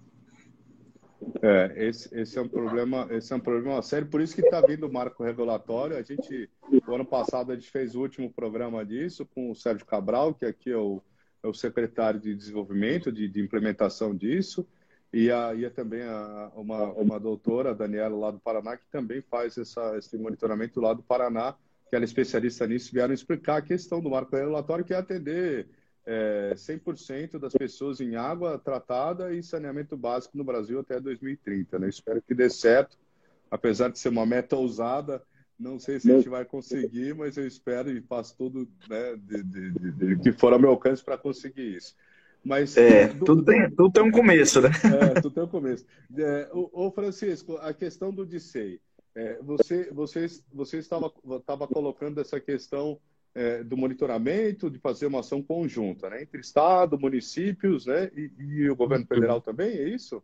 [1.41, 4.61] É, esse, esse, é um problema, esse é um problema sério, por isso que está
[4.61, 5.97] vindo o marco regulatório.
[5.97, 6.49] A gente,
[6.88, 10.45] o ano passado, a gente fez o último programa disso com o Sérgio Cabral, que
[10.45, 11.01] aqui é o,
[11.43, 14.67] é o secretário de desenvolvimento, de, de implementação disso,
[15.13, 18.89] e, a, e a também a, uma, uma doutora, a Daniela, lá do Paraná, que
[18.91, 21.55] também faz essa, esse monitoramento lá do Paraná,
[21.89, 25.67] que era especialista nisso, vieram explicar a questão do marco regulatório, que é atender
[26.05, 31.79] é, 100% das pessoas em água tratada e saneamento básico no Brasil até 2030.
[31.79, 31.89] Né?
[31.89, 32.97] Espero que dê certo,
[33.49, 35.21] apesar de ser uma meta ousada.
[35.59, 39.43] Não sei se a gente vai conseguir, mas eu espero e faço tudo né, de,
[39.43, 41.95] de, de, de que for ao meu alcance para conseguir isso.
[42.43, 44.69] Mas, é, do, tudo, tem, tudo tem um começo, né?
[45.15, 45.85] É, tudo tem um começo.
[46.17, 48.81] É, o, o, Francisco, a questão do DICEI.
[49.13, 52.97] É, você, você, você estava, estava colocando essa questão
[53.34, 56.21] é, do monitoramento, de fazer uma ação conjunta, né?
[56.23, 58.09] Entre Estado, municípios, né?
[58.15, 60.21] E, e o governo federal também, é isso?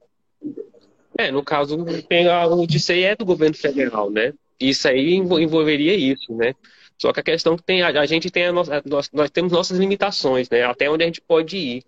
[1.18, 1.78] É, no caso,
[2.08, 4.34] tem a, o DICEI é do governo federal, né?
[4.60, 6.53] Isso aí envolveria isso, né?
[6.97, 9.51] Só que a questão que tem, a, a gente tem a nossa, nós, nós temos
[9.51, 10.64] nossas limitações, né?
[10.64, 11.84] Até onde a gente pode ir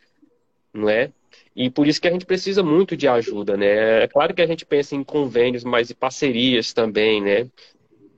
[0.73, 1.11] não é?
[1.55, 4.03] E por isso que a gente precisa muito de ajuda, né?
[4.03, 7.49] É claro que a gente pensa em convênios, mas em parcerias também, né?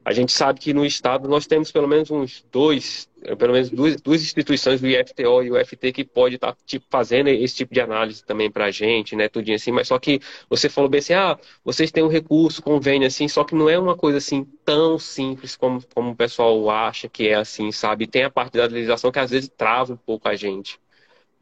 [0.03, 4.01] A gente sabe que no estado nós temos pelo menos uns dois, pelo menos duas,
[4.01, 7.71] duas instituições, o IFTO e o UFT, que pode estar tá, tipo, fazendo esse tipo
[7.71, 9.29] de análise também para a gente, né?
[9.29, 13.07] Tudinho assim, mas só que você falou bem assim, ah, vocês têm um recurso, convênio
[13.07, 17.07] assim, só que não é uma coisa assim tão simples como, como o pessoal acha
[17.07, 18.07] que é assim, sabe?
[18.07, 20.79] Tem a parte da legislação que às vezes trava um pouco a gente.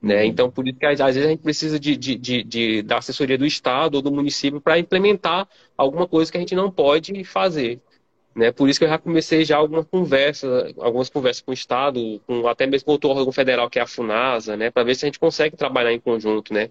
[0.01, 0.18] Né?
[0.18, 0.24] Uhum.
[0.28, 3.38] Então, por isso que às vezes a gente precisa de, de, de, de da assessoria
[3.38, 5.47] do Estado ou do município para implementar
[5.78, 7.82] alguma coisa que a gente não pode fazer.
[8.36, 8.51] Né?
[8.51, 12.47] Por isso que eu já comecei já alguma conversa, algumas conversas com o Estado, com,
[12.47, 14.69] até mesmo com outro órgão federal, que é a FUNASA, né?
[14.69, 16.53] para ver se a gente consegue trabalhar em conjunto.
[16.53, 16.69] Né?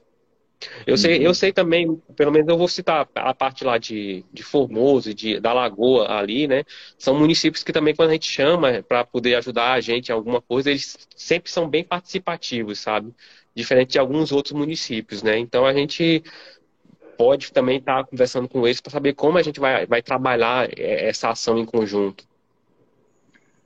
[0.87, 0.97] Eu, uhum.
[0.97, 5.15] sei, eu sei também, pelo menos eu vou citar a parte lá de, de Formoso,
[5.15, 6.65] de, da Lagoa ali, né?
[6.99, 10.41] São municípios que também, quando a gente chama para poder ajudar a gente em alguma
[10.41, 13.15] coisa, eles sempre são bem participativos, sabe?
[13.55, 15.39] Diferente de alguns outros municípios, né?
[15.39, 16.23] Então a gente
[17.19, 20.71] pode também estar tá conversando com eles para saber como a gente vai, vai trabalhar
[20.79, 22.25] é, essa ação em conjunto.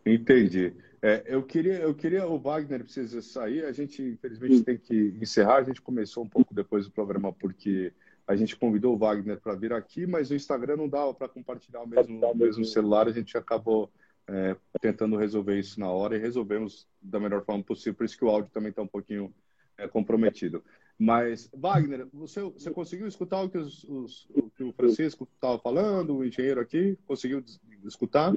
[0.05, 0.73] Entendi.
[1.03, 5.57] É, eu, queria, eu queria, o Wagner precisa sair, a gente infelizmente tem que encerrar,
[5.57, 7.93] a gente começou um pouco depois do programa porque
[8.27, 11.83] a gente convidou o Wagner para vir aqui, mas o Instagram não dava para compartilhar
[11.83, 13.91] o mesmo, o mesmo celular, a gente acabou
[14.29, 18.25] é, tentando resolver isso na hora e resolvemos da melhor forma possível, por isso que
[18.25, 19.35] o áudio também está um pouquinho
[19.77, 20.63] é, comprometido.
[21.03, 25.59] Mas, Wagner, você, você conseguiu escutar o que, os, os, o, que o Francisco estava
[25.59, 26.97] falando, o engenheiro aqui?
[27.09, 27.45] Conseguiu
[27.85, 28.37] escutar?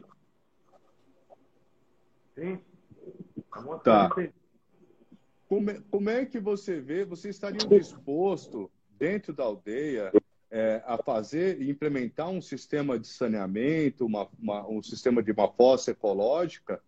[2.33, 2.59] Sim.
[3.83, 4.09] Tá.
[5.47, 10.11] Como é, como é que você vê, você estaria disposto, dentro da aldeia,
[10.49, 15.47] é, a fazer e implementar um sistema de saneamento, uma, uma, um sistema de uma
[15.51, 16.81] fossa ecológica,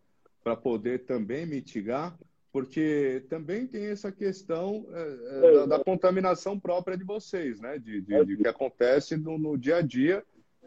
[0.44, 2.18] para poder também mitigar?
[2.52, 7.78] Porque também tem essa questão é, é, da, da, contaminação própria de vocês, né?
[7.78, 10.24] De, de, de que acontece no, no dia a dia,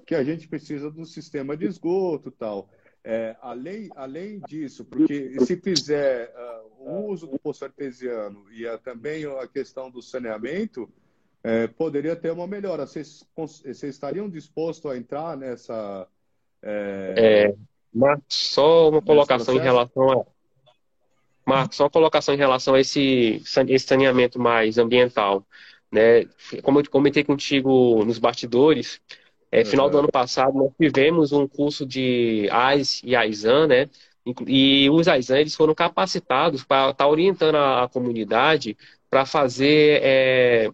[0.06, 2.68] que a gente precisa do sistema de esgoto tal.
[3.02, 8.76] É, além, além disso, porque se fizer uh, o uso do poço artesiano e a,
[8.76, 10.88] também a questão do saneamento,
[11.42, 12.86] é, poderia ter uma melhora.
[12.86, 16.06] Vocês, vocês estariam dispostos a entrar nessa.
[16.62, 17.54] É,
[17.96, 20.26] é só uma colocação em relação a.
[21.46, 25.44] Marcos, só uma colocação em relação a esse, esse saneamento mais ambiental.
[25.90, 26.26] Né?
[26.62, 29.00] Como eu comentei contigo nos bastidores,
[29.50, 33.90] é, final do ano passado, nós tivemos um curso de AIS e AISAN, né?
[34.46, 38.76] E os AISAN eles foram capacitados para estar tá orientando a, a comunidade
[39.08, 40.70] para fazer é,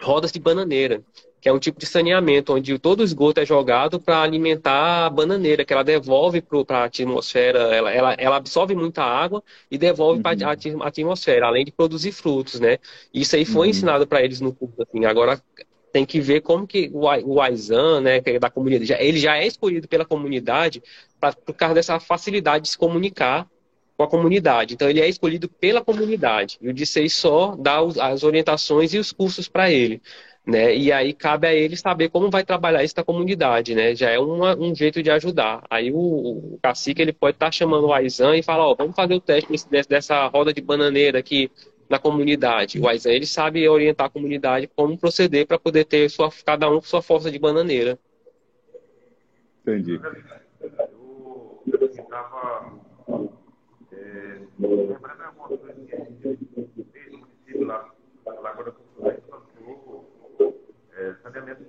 [0.00, 1.02] rodas de bananeira,
[1.46, 5.10] que é um tipo de saneamento onde todo o esgoto é jogado para alimentar a
[5.10, 9.40] bananeira, que ela devolve para a atmosfera, ela, ela, ela, absorve muita água
[9.70, 10.22] e devolve uhum.
[10.24, 12.78] para a atmosfera, além de produzir frutos, né?
[13.14, 13.70] Isso aí foi uhum.
[13.70, 14.74] ensinado para eles no curso.
[14.82, 15.04] Assim.
[15.04, 15.40] Agora,
[15.92, 19.46] tem que ver como que o Aizan, né, que é da comunidade, ele já é
[19.46, 20.82] escolhido pela comunidade
[21.20, 23.46] pra, por causa dessa facilidade de se comunicar
[23.96, 24.74] com a comunidade.
[24.74, 26.58] Então, ele é escolhido pela comunidade.
[26.60, 30.02] E o DCEI só dá as orientações e os cursos para ele.
[30.46, 30.76] Né?
[30.76, 33.96] E aí cabe a ele saber como vai trabalhar isso na comunidade, né?
[33.96, 35.64] Já é uma, um jeito de ajudar.
[35.68, 35.98] Aí o,
[36.54, 39.20] o cacique ele pode estar tá chamando o Aizan e falar, ó, vamos fazer o
[39.20, 41.50] teste desse, dessa roda de bananeira aqui
[41.88, 42.80] na comunidade.
[42.80, 46.80] O Aizen ele sabe orientar a comunidade como proceder para poder ter sua, cada um
[46.80, 47.98] sua força de bananeira.
[49.62, 50.00] Entendi.
[51.66, 52.72] Eu estava
[53.92, 57.92] é, lembrando algumas coisas que a gente fez no município lá,
[58.24, 60.08] lá agora a gente lançou
[60.96, 61.14] é,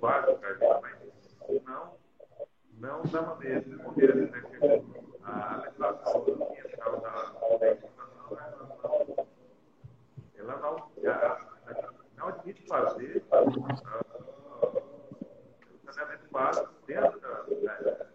[0.00, 0.40] básico,
[0.82, 1.96] mas não,
[2.78, 4.42] não da maneira, de maneira né,
[5.22, 7.08] a legislação ambiental da
[10.36, 10.88] ela não,
[12.16, 13.50] não admite fazer o
[15.92, 18.08] saneamento básico dentro da, dentro da Ilha.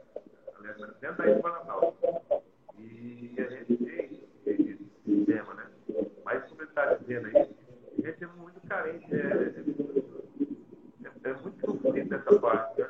[12.14, 12.90] nessa parte, né?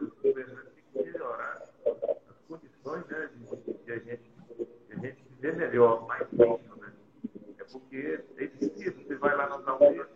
[0.00, 4.32] os governantes têm que melhorar as condições né, de, de, a gente,
[4.86, 6.92] de a gente viver melhor, mais digno, né?
[7.58, 10.06] É porque é difícil, você vai lá nas aldeias,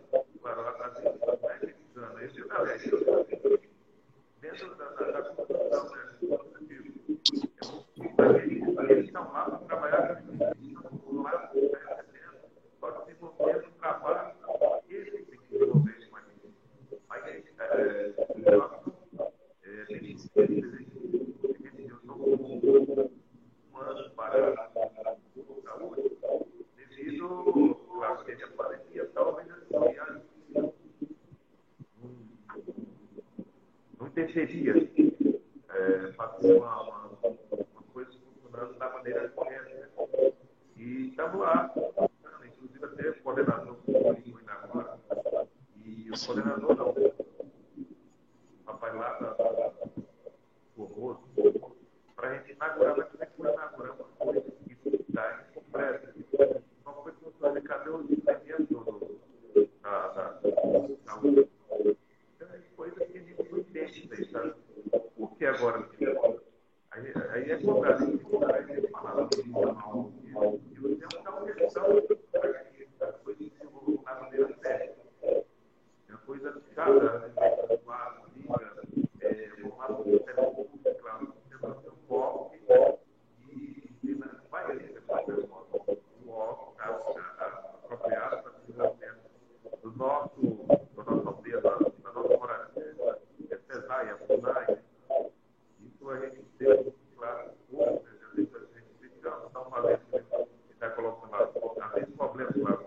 [0.41, 3.59] vai lá nas aldeias, vai pesquisando, aí você tá vendo,
[4.41, 6.01] dentro da, da, da construção, né?
[8.89, 12.39] Eles estão lá para trabalhar, estão lá recebendo,
[12.79, 14.35] só desenvolvendo um trabalho
[14.87, 16.25] que eles têm que desenvolver mais.
[17.07, 18.13] Mas é, é,
[19.63, 20.49] é, tem que ser,
[21.91, 22.35] eu estou com
[23.73, 26.11] um ano para saúde,
[26.75, 27.55] devido
[28.43, 29.75] à pandemia, talvez assim,
[34.31, 34.73] interferia
[35.69, 37.09] é, fazer uma,
[37.93, 39.69] coisa funcionando da maneira correta.
[39.69, 40.31] Né?
[40.77, 41.73] E estamos lá,
[42.45, 44.97] inclusive até o coordenador comigo ainda agora,
[45.85, 47.13] e o coordenador não, o
[48.65, 49.71] rapaz lá da
[50.75, 51.19] Formoso,
[52.15, 56.15] para a gente inaugurar, vai ter que inaugurar uma coisa que dá completa.
[56.83, 58.67] Uma coisa que eu falei, cadê os elementos
[59.81, 60.51] da, da, da
[61.05, 61.49] saúde?
[62.35, 64.53] Então, é coisa que a gente não entende, sabe?
[65.15, 65.87] Por que agora?
[66.91, 71.31] Aí, aí é cobrado, tem que cobrar, aí tem que falar, e você não dá
[71.31, 71.83] uma questão
[72.31, 75.01] para que as coisas se desenvolvam da maneira certa.
[75.23, 75.43] É
[76.09, 77.31] uma coisa cada
[77.83, 78.81] uma liga,
[79.21, 82.55] é, formado por telefone, claro, temos um foco
[83.47, 84.13] e, e
[84.49, 89.31] vai ali, um foco apropriado para o desenvolvimento
[89.81, 93.19] do nosso, do nosso aldeia, da, da nossa moradia,
[93.49, 94.77] é pesar e a FUNAI,
[95.79, 98.01] isso a gente tem claro, hoje,
[98.31, 98.51] a gente
[99.15, 100.01] está fazendo,
[100.71, 101.49] está colocando lá,
[101.85, 102.79] às vezes problemas lá,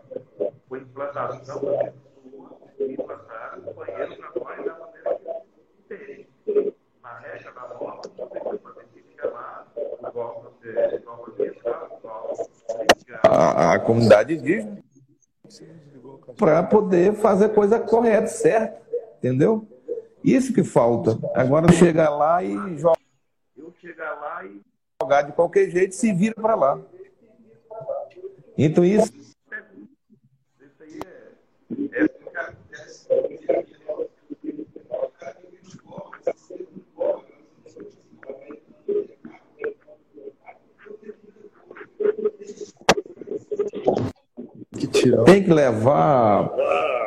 [0.68, 5.20] com a implantação das pessoas que implantaram o banheiro para nós da maneira
[5.76, 6.28] que tem.
[7.02, 12.54] Na regra da norma, você tem que chamar o órgão de norma ambiental, o órgão
[13.22, 14.78] a, a comunidade indígena
[16.36, 18.82] para poder fazer coisa correta, certa,
[19.18, 19.66] entendeu?
[20.22, 21.18] Isso que falta.
[21.34, 22.56] Agora chega lá e
[23.80, 24.60] chegar lá e
[25.00, 26.80] jogar de qualquer jeito, se vira para lá.
[28.56, 29.12] Então isso
[30.60, 31.00] isso aí
[31.92, 33.08] é, é o que acontece.
[44.78, 45.23] Que tirar.
[45.34, 46.48] Tem que levar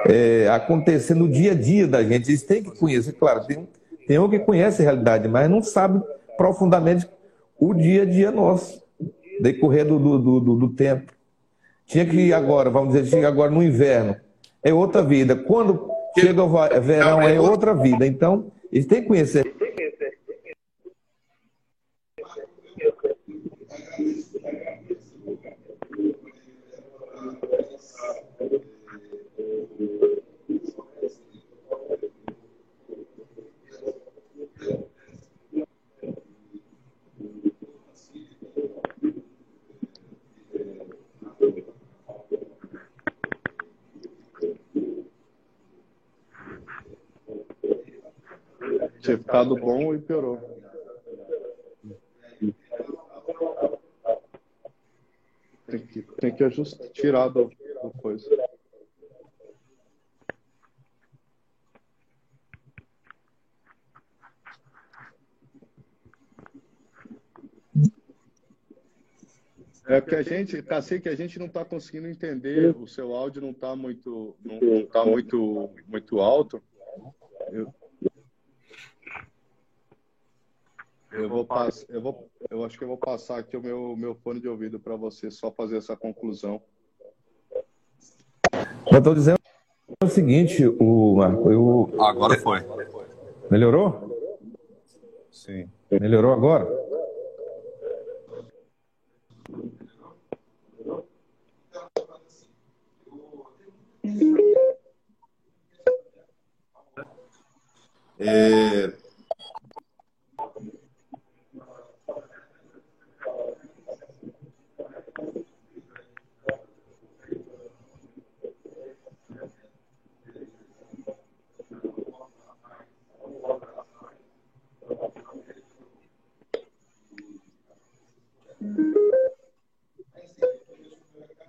[0.05, 2.29] é, acontecer no dia a dia da gente.
[2.29, 3.65] Eles têm que conhecer, claro, tem,
[4.05, 6.01] tem um que conhece a realidade, mas não sabe
[6.35, 7.07] profundamente
[7.57, 8.83] o dia a dia nosso,
[9.39, 11.13] decorrer do, do, do, do tempo.
[11.85, 14.17] Tinha que ir agora, vamos dizer, chega agora no inverno,
[14.61, 15.33] é outra vida.
[15.33, 18.05] Quando chega o verão, é outra vida.
[18.05, 19.46] Então, eles têm que conhecer.
[49.07, 50.37] Tinha ficado bom e piorou.
[55.65, 58.29] Tem que, tem que ajustar, tirar do, do coisa.
[69.85, 73.51] É porque a gente, Cacique, a gente não está conseguindo entender, o seu áudio não
[73.51, 76.61] está muito, não, não tá muito, muito alto.
[77.53, 77.73] Eu,
[81.17, 84.13] eu vou pass, eu vou, eu acho que eu vou passar aqui o meu, meu
[84.15, 86.61] fone de ouvido para você só fazer essa conclusão.
[88.91, 89.37] Eu estou dizendo
[90.03, 91.89] o seguinte, o Marco, eu...
[91.99, 92.59] Agora foi.
[93.49, 94.17] melhorou?
[95.31, 95.69] Sim.
[95.89, 96.67] Melhorou agora?
[108.19, 108.91] É,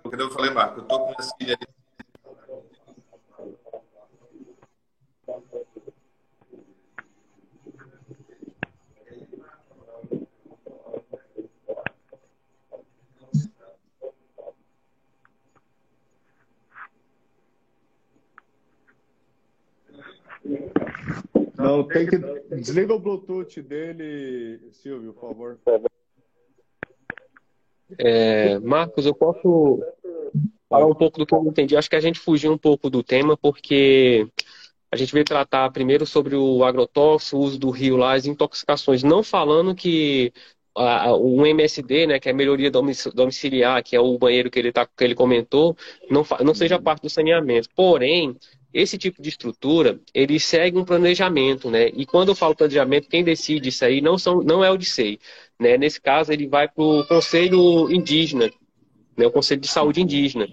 [0.03, 1.79] Porque eu falei, Marco, eu tô com minhas filhas ali.
[21.59, 22.17] Não, tem que.
[22.55, 25.59] Desliga o Bluetooth dele, Silvio, por favor.
[27.97, 29.83] É, Marcos, eu posso
[30.69, 31.75] falar um pouco do que eu entendi.
[31.75, 34.27] Acho que a gente fugiu um pouco do tema, porque
[34.91, 39.03] a gente veio tratar primeiro sobre o agrotóxico, o uso do rio lá, as intoxicações,
[39.03, 40.31] não falando que
[41.19, 44.85] um MSD, né, que é a melhoria domiciliar, que é o banheiro que ele, tá,
[44.85, 45.75] que ele comentou,
[46.09, 47.69] não, não seja parte do saneamento.
[47.75, 48.37] Porém,
[48.73, 51.89] esse tipo de estrutura, ele segue um planejamento, né?
[51.89, 55.19] E quando eu falo planejamento, quem decide isso aí não, são, não é o DICEI.
[55.59, 55.77] Né?
[55.77, 58.51] Nesse caso, ele vai para o Conselho Indígena,
[59.17, 59.25] né?
[59.25, 60.47] o Conselho de Saúde Indígena.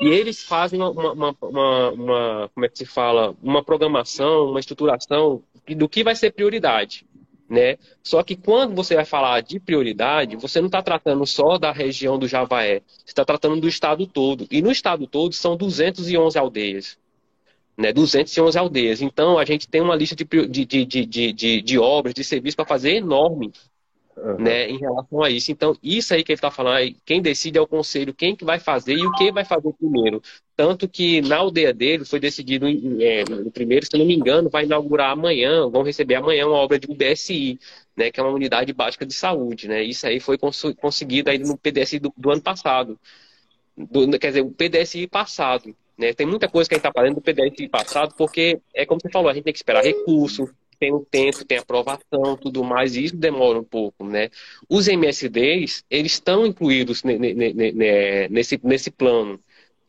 [0.00, 4.60] E eles fazem uma, uma, uma, uma, como é que se fala, uma programação, uma
[4.60, 7.06] estruturação do que vai ser prioridade.
[7.48, 7.78] Né?
[8.02, 12.16] Só que quando você vai falar de prioridade, você não está tratando só da região
[12.16, 14.46] do Javaé, você está tratando do estado todo.
[14.50, 16.99] E no estado todo são 211 aldeias
[17.80, 19.00] né, 211 aldeias.
[19.00, 22.66] Então, a gente tem uma lista de, de, de, de, de, obras, de serviços para
[22.66, 23.50] fazer enorme
[24.16, 24.38] uhum.
[24.38, 25.50] né, em relação a isso.
[25.50, 28.58] Então, isso aí que ele está falando, quem decide é o conselho, quem que vai
[28.58, 30.22] fazer e o que vai fazer primeiro.
[30.54, 34.64] Tanto que na aldeia dele foi decidido, é, no primeiro, se não me engano, vai
[34.64, 37.58] inaugurar amanhã, vão receber amanhã uma obra de um BSI,
[37.96, 39.68] né, que é uma unidade básica de saúde.
[39.68, 39.82] Né?
[39.82, 42.98] Isso aí foi cons conseguido aí no PDSI do, do ano passado.
[43.74, 45.74] Do, quer dizer, o PDSI passado.
[46.00, 46.14] Né?
[46.14, 49.10] Tem muita coisa que a gente está fazendo do PDSI passado, porque é como você
[49.10, 50.48] falou, a gente tem que esperar recurso,
[50.78, 54.30] tem um tempo, tem aprovação, tudo mais, e isso demora um pouco, né?
[54.66, 57.02] Os MSDs, eles estão incluídos
[58.30, 59.38] nesse, nesse plano.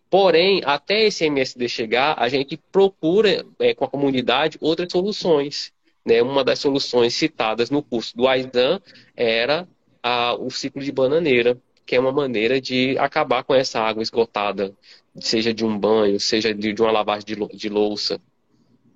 [0.09, 5.71] Porém, até esse MSD chegar, a gente procura é, com a comunidade outras soluções.
[6.05, 6.21] Né?
[6.21, 8.81] Uma das soluções citadas no curso do AISAN
[9.15, 9.65] era
[10.03, 14.73] a, o ciclo de bananeira, que é uma maneira de acabar com essa água esgotada
[15.19, 18.19] seja de um banho, seja de, de uma lavagem de, de louça,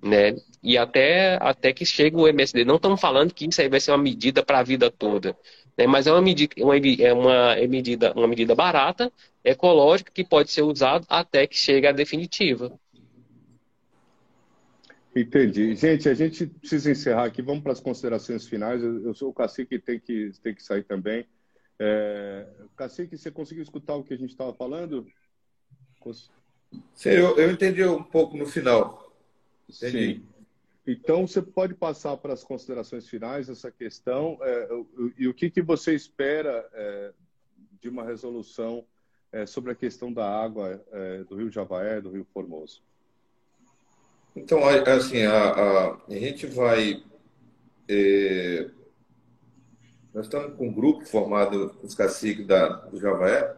[0.02, 0.36] né?
[0.62, 2.64] E até, até que chegue o MSD.
[2.64, 5.36] Não estamos falando que isso aí vai ser uma medida para a vida toda,
[5.76, 5.86] né?
[5.86, 9.12] Mas é uma medida, uma, é uma medida, uma medida barata,
[9.44, 12.72] ecológica, que pode ser usada até que chegue a definitiva.
[15.14, 15.74] Entendi.
[15.74, 17.40] Gente, a gente precisa encerrar aqui.
[17.40, 18.82] Vamos para as considerações finais.
[18.82, 21.24] Eu sou o cacique tem que tem que sair também.
[21.78, 22.46] É...
[22.76, 25.06] Cacique, você conseguiu escutar o que a gente estava falando?
[26.94, 29.12] Sim, eu, eu entendi um pouco no final.
[29.68, 30.14] Entendi.
[30.16, 30.26] Sim.
[30.86, 34.68] Então, você pode passar para as considerações finais essa questão é,
[35.18, 37.12] e o que, que você espera é,
[37.80, 38.84] de uma resolução
[39.32, 42.82] é, sobre a questão da água é, do Rio Javaé, do Rio Formoso?
[44.36, 47.02] Então, assim, a, a, a gente vai.
[50.16, 53.54] Nós estamos com um grupo formado os caciques da, do Javaé,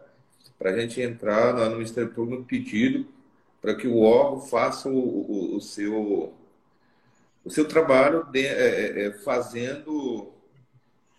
[0.57, 3.07] para a gente entrar no Ministério Público no pedido
[3.61, 6.33] para que o órgão faça o, o, o seu,
[7.45, 10.33] o seu trabalho de, é, é, é, fazendo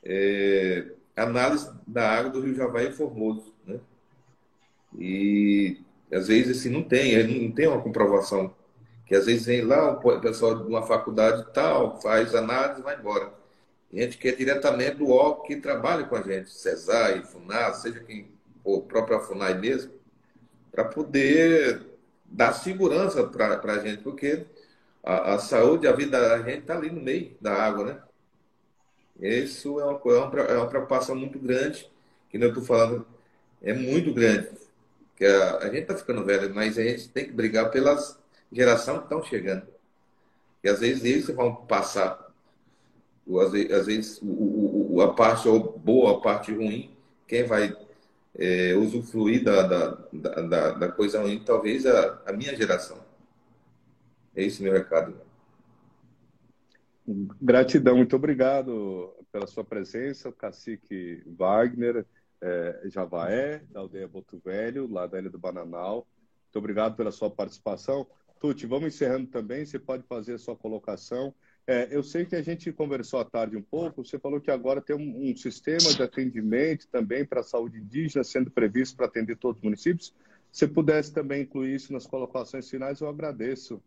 [0.04, 3.54] é, análise da água do Rio Javaí e Formoso.
[3.64, 3.80] Né?
[4.98, 5.80] E
[6.12, 8.54] às vezes assim, não tem, não tem uma comprovação.
[9.06, 12.98] Que às vezes vem lá o pessoal de uma faculdade tal, faz análise e vai
[12.98, 13.39] embora.
[13.92, 18.30] Gente quer diretamente do órgão que trabalha com a gente, CESAI, FUNAS, seja quem
[18.62, 19.92] ou própria FUNAI mesmo,
[20.70, 21.82] para poder
[22.24, 24.46] dar segurança para a gente, porque
[25.02, 28.02] a, a, saúde, a vida da gente está ali no meio da água, né?
[29.18, 31.90] Isso é uma, é é uma preocupação muito grande,
[32.28, 33.06] que eu estou falando,
[33.60, 34.48] é muito grande.
[35.16, 38.18] Que a, a gente está ficando velho, mas a gente tem que brigar pelas
[38.52, 39.66] gerações que estão chegando.
[40.62, 42.29] E às vezes eles vão passar,
[43.40, 45.48] às vezes, às vezes o, o, a parte
[45.78, 46.90] boa, a parte ruim,
[47.26, 47.76] quem vai
[48.34, 52.98] é, usufruir da, da, da, da, coisa ruim, talvez a, a minha geração.
[54.34, 55.14] É esse meu recado.
[57.40, 62.06] Gratidão, muito obrigado pela sua presença, cacique Wagner,
[62.40, 66.06] é, Javaé, da aldeia Boto Velho, lá da Ilha do Bananal.
[66.44, 68.06] Muito obrigado pela sua participação.
[68.40, 71.34] Tuti, vamos encerrando também, você pode fazer a sua colocação.
[71.70, 74.80] É, eu sei que a gente conversou à tarde um pouco, você falou que agora
[74.80, 79.36] tem um, um sistema de atendimento também para a saúde indígena sendo previsto para atender
[79.36, 80.12] todos os municípios.
[80.50, 83.80] Se pudesse também incluir isso nas colocações finais, eu agradeço.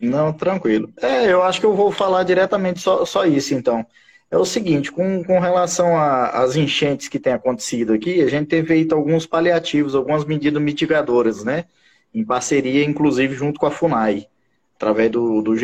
[0.00, 0.90] Não, tranquilo.
[0.96, 3.86] É, eu acho que eu vou falar diretamente só, só isso, então.
[4.30, 8.64] É o seguinte, com, com relação às enchentes que têm acontecido aqui, a gente tem
[8.64, 11.66] feito alguns paliativos, algumas medidas mitigadoras, né?
[12.14, 14.26] Em parceria, inclusive, junto com a FUNAI,
[14.74, 15.54] através do, do.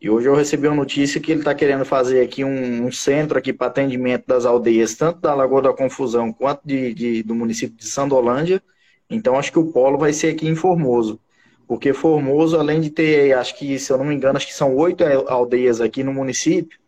[0.00, 3.38] E hoje eu recebi uma notícia que ele está querendo fazer aqui um, um centro
[3.38, 7.76] aqui para atendimento das aldeias, tanto da Lagoa da Confusão quanto de, de, do município
[7.76, 8.62] de Sandolândia.
[9.08, 11.18] Então acho que o polo vai ser aqui em Formoso.
[11.66, 14.76] Porque Formoso, além de ter, acho que, se eu não me engano, acho que são
[14.76, 16.78] oito aldeias aqui no município,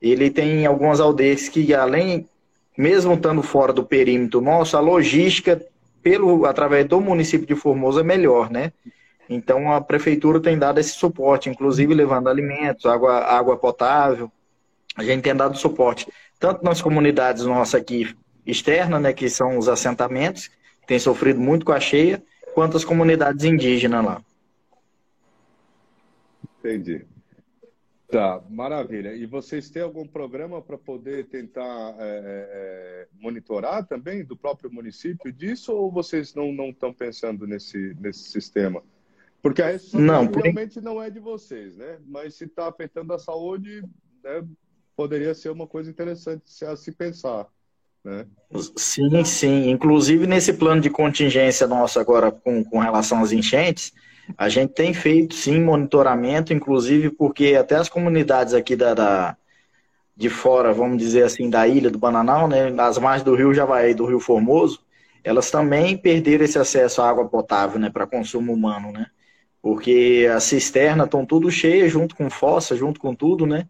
[0.00, 2.28] ele tem algumas aldeias que, além,
[2.76, 5.60] mesmo estando fora do perímetro nosso, a logística
[6.02, 8.72] pelo através do município de Formoso é melhor, né?
[9.34, 14.30] Então a prefeitura tem dado esse suporte, inclusive levando alimentos, água, água potável.
[14.96, 16.06] A gente tem dado suporte
[16.38, 21.64] tanto nas comunidades nossas aqui externas, né, que são os assentamentos, que têm sofrido muito
[21.64, 22.20] com a cheia,
[22.52, 24.24] quanto as comunidades indígenas lá.
[26.58, 27.06] Entendi.
[28.08, 29.14] Tá, maravilha.
[29.14, 35.32] E vocês têm algum programa para poder tentar é, é, monitorar também do próprio município
[35.32, 38.82] disso ou vocês não não estão pensando nesse nesse sistema?
[39.42, 41.98] Porque a não, realmente não é de vocês, né?
[42.06, 43.82] Mas se está afetando a saúde,
[44.22, 44.44] né,
[44.96, 47.48] poderia ser uma coisa interessante a se pensar.
[48.04, 48.24] Né?
[48.76, 49.68] Sim, sim.
[49.68, 53.92] Inclusive nesse plano de contingência nosso agora com, com relação às enchentes,
[54.38, 59.36] a gente tem feito sim monitoramento, inclusive porque até as comunidades aqui da, da
[60.16, 63.90] de fora, vamos dizer assim, da ilha do Bananal, né, nas margens do rio Javaí
[63.90, 64.80] e do rio Formoso,
[65.24, 69.06] elas também perderam esse acesso à água potável, né, para consumo humano, né?
[69.62, 73.68] Porque as cisternas estão tudo cheias, junto com fossa, junto com tudo, né?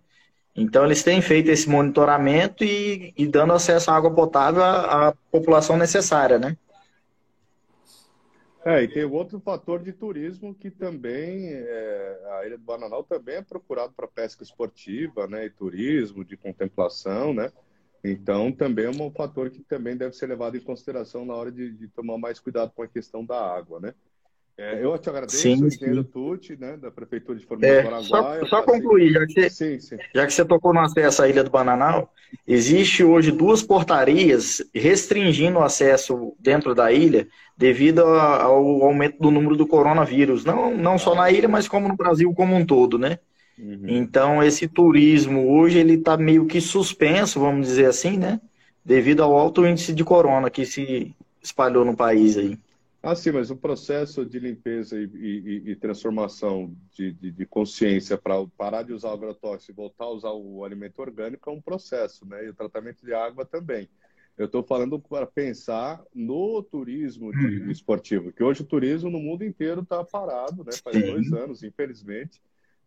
[0.57, 5.13] Então eles têm feito esse monitoramento e, e dando acesso à água potável à, à
[5.31, 6.57] população necessária, né?
[8.65, 13.37] É, e tem outro fator de turismo que também, é, a Ilha do Bananal também
[13.37, 17.51] é procurado para pesca esportiva, né, e turismo, de contemplação, né,
[18.05, 21.73] então também é um fator que também deve ser levado em consideração na hora de,
[21.73, 23.95] de tomar mais cuidado com a questão da água, né.
[24.59, 28.63] É, eu te agradeço, sim, engenheiro Tucci, né, da Prefeitura de Formosa é, Só, só
[28.63, 29.97] concluir, já que, você, sim, sim.
[30.15, 32.13] já que você tocou no acesso à Ilha do Bananal,
[32.47, 37.27] existe hoje duas portarias restringindo o acesso dentro da ilha
[37.57, 41.97] devido ao aumento do número do coronavírus, não, não só na ilha, mas como no
[41.97, 43.19] Brasil como um todo, né?
[43.59, 43.85] Uhum.
[43.87, 48.41] Então, esse turismo hoje ele está meio que suspenso, vamos dizer assim, né?
[48.85, 52.59] Devido ao alto índice de corona que se espalhou no país aí.
[53.03, 58.17] Ah, sim, mas o processo de limpeza e, e, e transformação de, de, de consciência
[58.17, 61.61] para parar de usar o agrotóxico e voltar a usar o alimento orgânico é um
[61.61, 62.45] processo, né?
[62.45, 63.89] E o tratamento de água também.
[64.39, 67.71] Eu estou falando para pensar no turismo de, uhum.
[67.73, 70.71] esportivo, que hoje o turismo no mundo inteiro está parado, né?
[70.83, 71.03] Faz sim.
[71.03, 72.41] dois anos, infelizmente,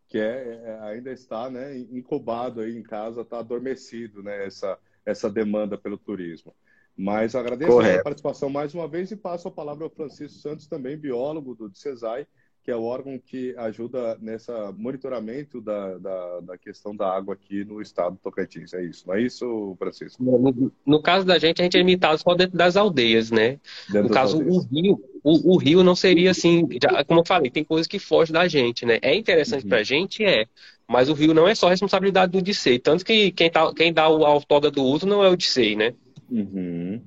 [0.08, 4.46] que é, é, ainda está né, incubado aí em casa, está adormecido, né?
[4.46, 6.54] Essa, essa demanda pelo turismo.
[6.96, 8.00] Mas agradeço Correto.
[8.00, 11.70] a participação mais uma vez e passo a palavra ao Francisco Santos, também biólogo do
[11.74, 12.26] CESAI,
[12.66, 17.64] que é o órgão que ajuda nessa monitoramento da, da, da, questão da água aqui
[17.64, 18.74] no estado do Tocantins.
[18.74, 20.20] É isso, não é isso, Francisco?
[20.24, 23.60] No, no caso da gente, a gente é limitado só dentro das aldeias, né?
[23.88, 24.56] Dentro no caso, aldeias.
[24.56, 28.00] o rio, o, o, rio não seria assim, já, como eu falei, tem coisas que
[28.00, 28.98] fogem da gente, né?
[29.00, 29.68] É interessante uhum.
[29.68, 30.46] para a gente, é,
[30.88, 34.08] mas o rio não é só responsabilidade do DICEI, tanto que quem, tá, quem dá
[34.08, 35.94] o autóga do uso não é o DICEI, né?
[36.30, 37.02] Uhum.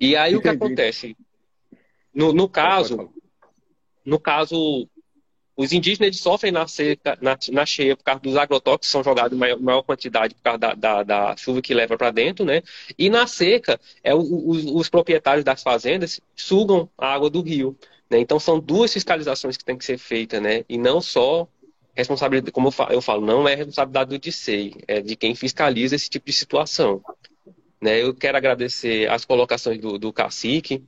[0.00, 0.36] E aí Entendi.
[0.36, 1.16] o que acontece?
[2.14, 3.10] No, no caso,
[4.04, 4.88] no caso,
[5.56, 9.32] os indígenas sofrem na, seca, na, na, cheia por causa dos agrotóxicos que são jogados
[9.32, 12.62] em maior, maior quantidade por causa da, da, da, chuva que leva para dentro, né?
[12.98, 17.76] E na seca, é, os, os, proprietários das fazendas sugam a água do rio.
[18.10, 18.18] Né?
[18.18, 20.64] Então são duas fiscalizações que tem que ser feitas, né?
[20.68, 21.48] E não só
[21.94, 25.96] responsabilidade, como eu falo, eu falo não é responsabilidade do DICEI, é de quem fiscaliza
[25.96, 27.02] esse tipo de situação.
[27.80, 28.02] Né?
[28.02, 30.84] Eu quero agradecer as colocações do, do cacique,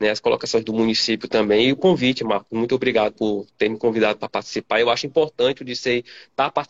[0.00, 2.56] né, as colocações do município também e o convite, Marco.
[2.56, 4.80] Muito obrigado por ter me convidado para participar.
[4.80, 5.98] Eu acho importante o DICEI
[6.30, 6.64] estar tá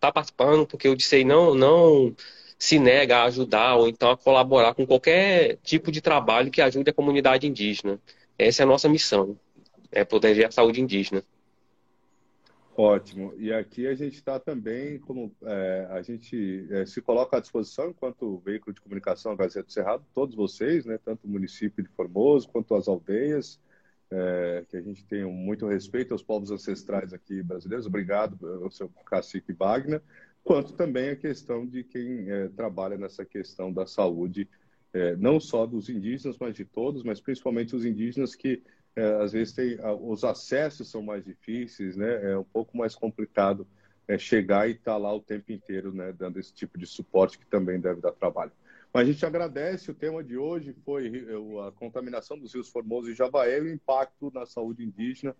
[0.00, 2.16] tá participando, porque o DICEI não, não
[2.58, 6.90] se nega a ajudar ou então a colaborar com qualquer tipo de trabalho que ajude
[6.90, 8.00] a comunidade indígena.
[8.38, 9.38] Essa é a nossa missão,
[9.92, 11.22] é proteger a saúde indígena.
[12.78, 13.32] Ótimo.
[13.38, 17.88] E aqui a gente está também, como é, a gente é, se coloca à disposição
[17.88, 22.46] enquanto veículo de comunicação Gazeta do Cerrado, todos vocês, né, tanto o município de Formoso
[22.50, 23.58] quanto as aldeias,
[24.10, 27.86] é, que a gente tem muito respeito aos povos ancestrais aqui brasileiros.
[27.86, 30.02] Obrigado ao seu cacique Wagner,
[30.44, 34.46] quanto também a questão de quem é, trabalha nessa questão da saúde,
[34.92, 38.62] é, não só dos indígenas, mas de todos, mas principalmente os indígenas que
[38.96, 42.32] é, às vezes tem, os acessos são mais difíceis, né?
[42.32, 43.66] É um pouco mais complicado
[44.08, 46.12] é, chegar e estar tá lá o tempo inteiro, né?
[46.12, 48.52] Dando esse tipo de suporte que também deve dar trabalho.
[48.94, 49.90] Mas a gente agradece.
[49.90, 51.26] O tema de hoje foi
[51.68, 55.36] a contaminação dos rios Formoso e Javaé e o impacto na saúde indígena.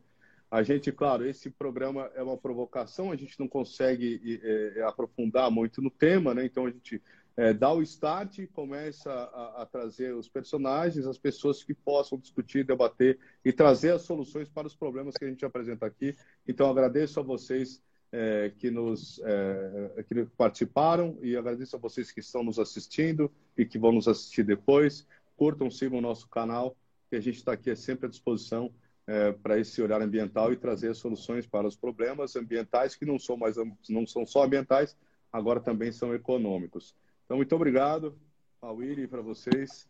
[0.51, 5.81] A gente, claro, esse programa é uma provocação, a gente não consegue é, aprofundar muito
[5.81, 6.45] no tema, né?
[6.45, 7.03] Então a gente
[7.37, 12.65] é, dá o start começa a, a, trazer os personagens, as pessoas que possam discutir,
[12.65, 16.17] debater e trazer as soluções para os problemas que a gente apresenta aqui.
[16.49, 22.21] Então, agradeço a vocês é, que nos é, que participaram e agradeço a vocês que
[22.21, 25.07] estão nos assistindo e que vão nos assistir depois.
[25.37, 26.75] Curtam, sigam o nosso canal,
[27.11, 28.73] que a gente está aqui é sempre à disposição
[29.07, 33.37] é, para esse olhar ambiental e trazer soluções para os problemas ambientais que não são
[33.37, 33.57] mais
[33.91, 34.97] não são só ambientais,
[35.31, 36.95] agora também são econômicos.
[37.27, 38.17] Então, muito obrigado,
[38.61, 39.89] Pauíri, para vocês.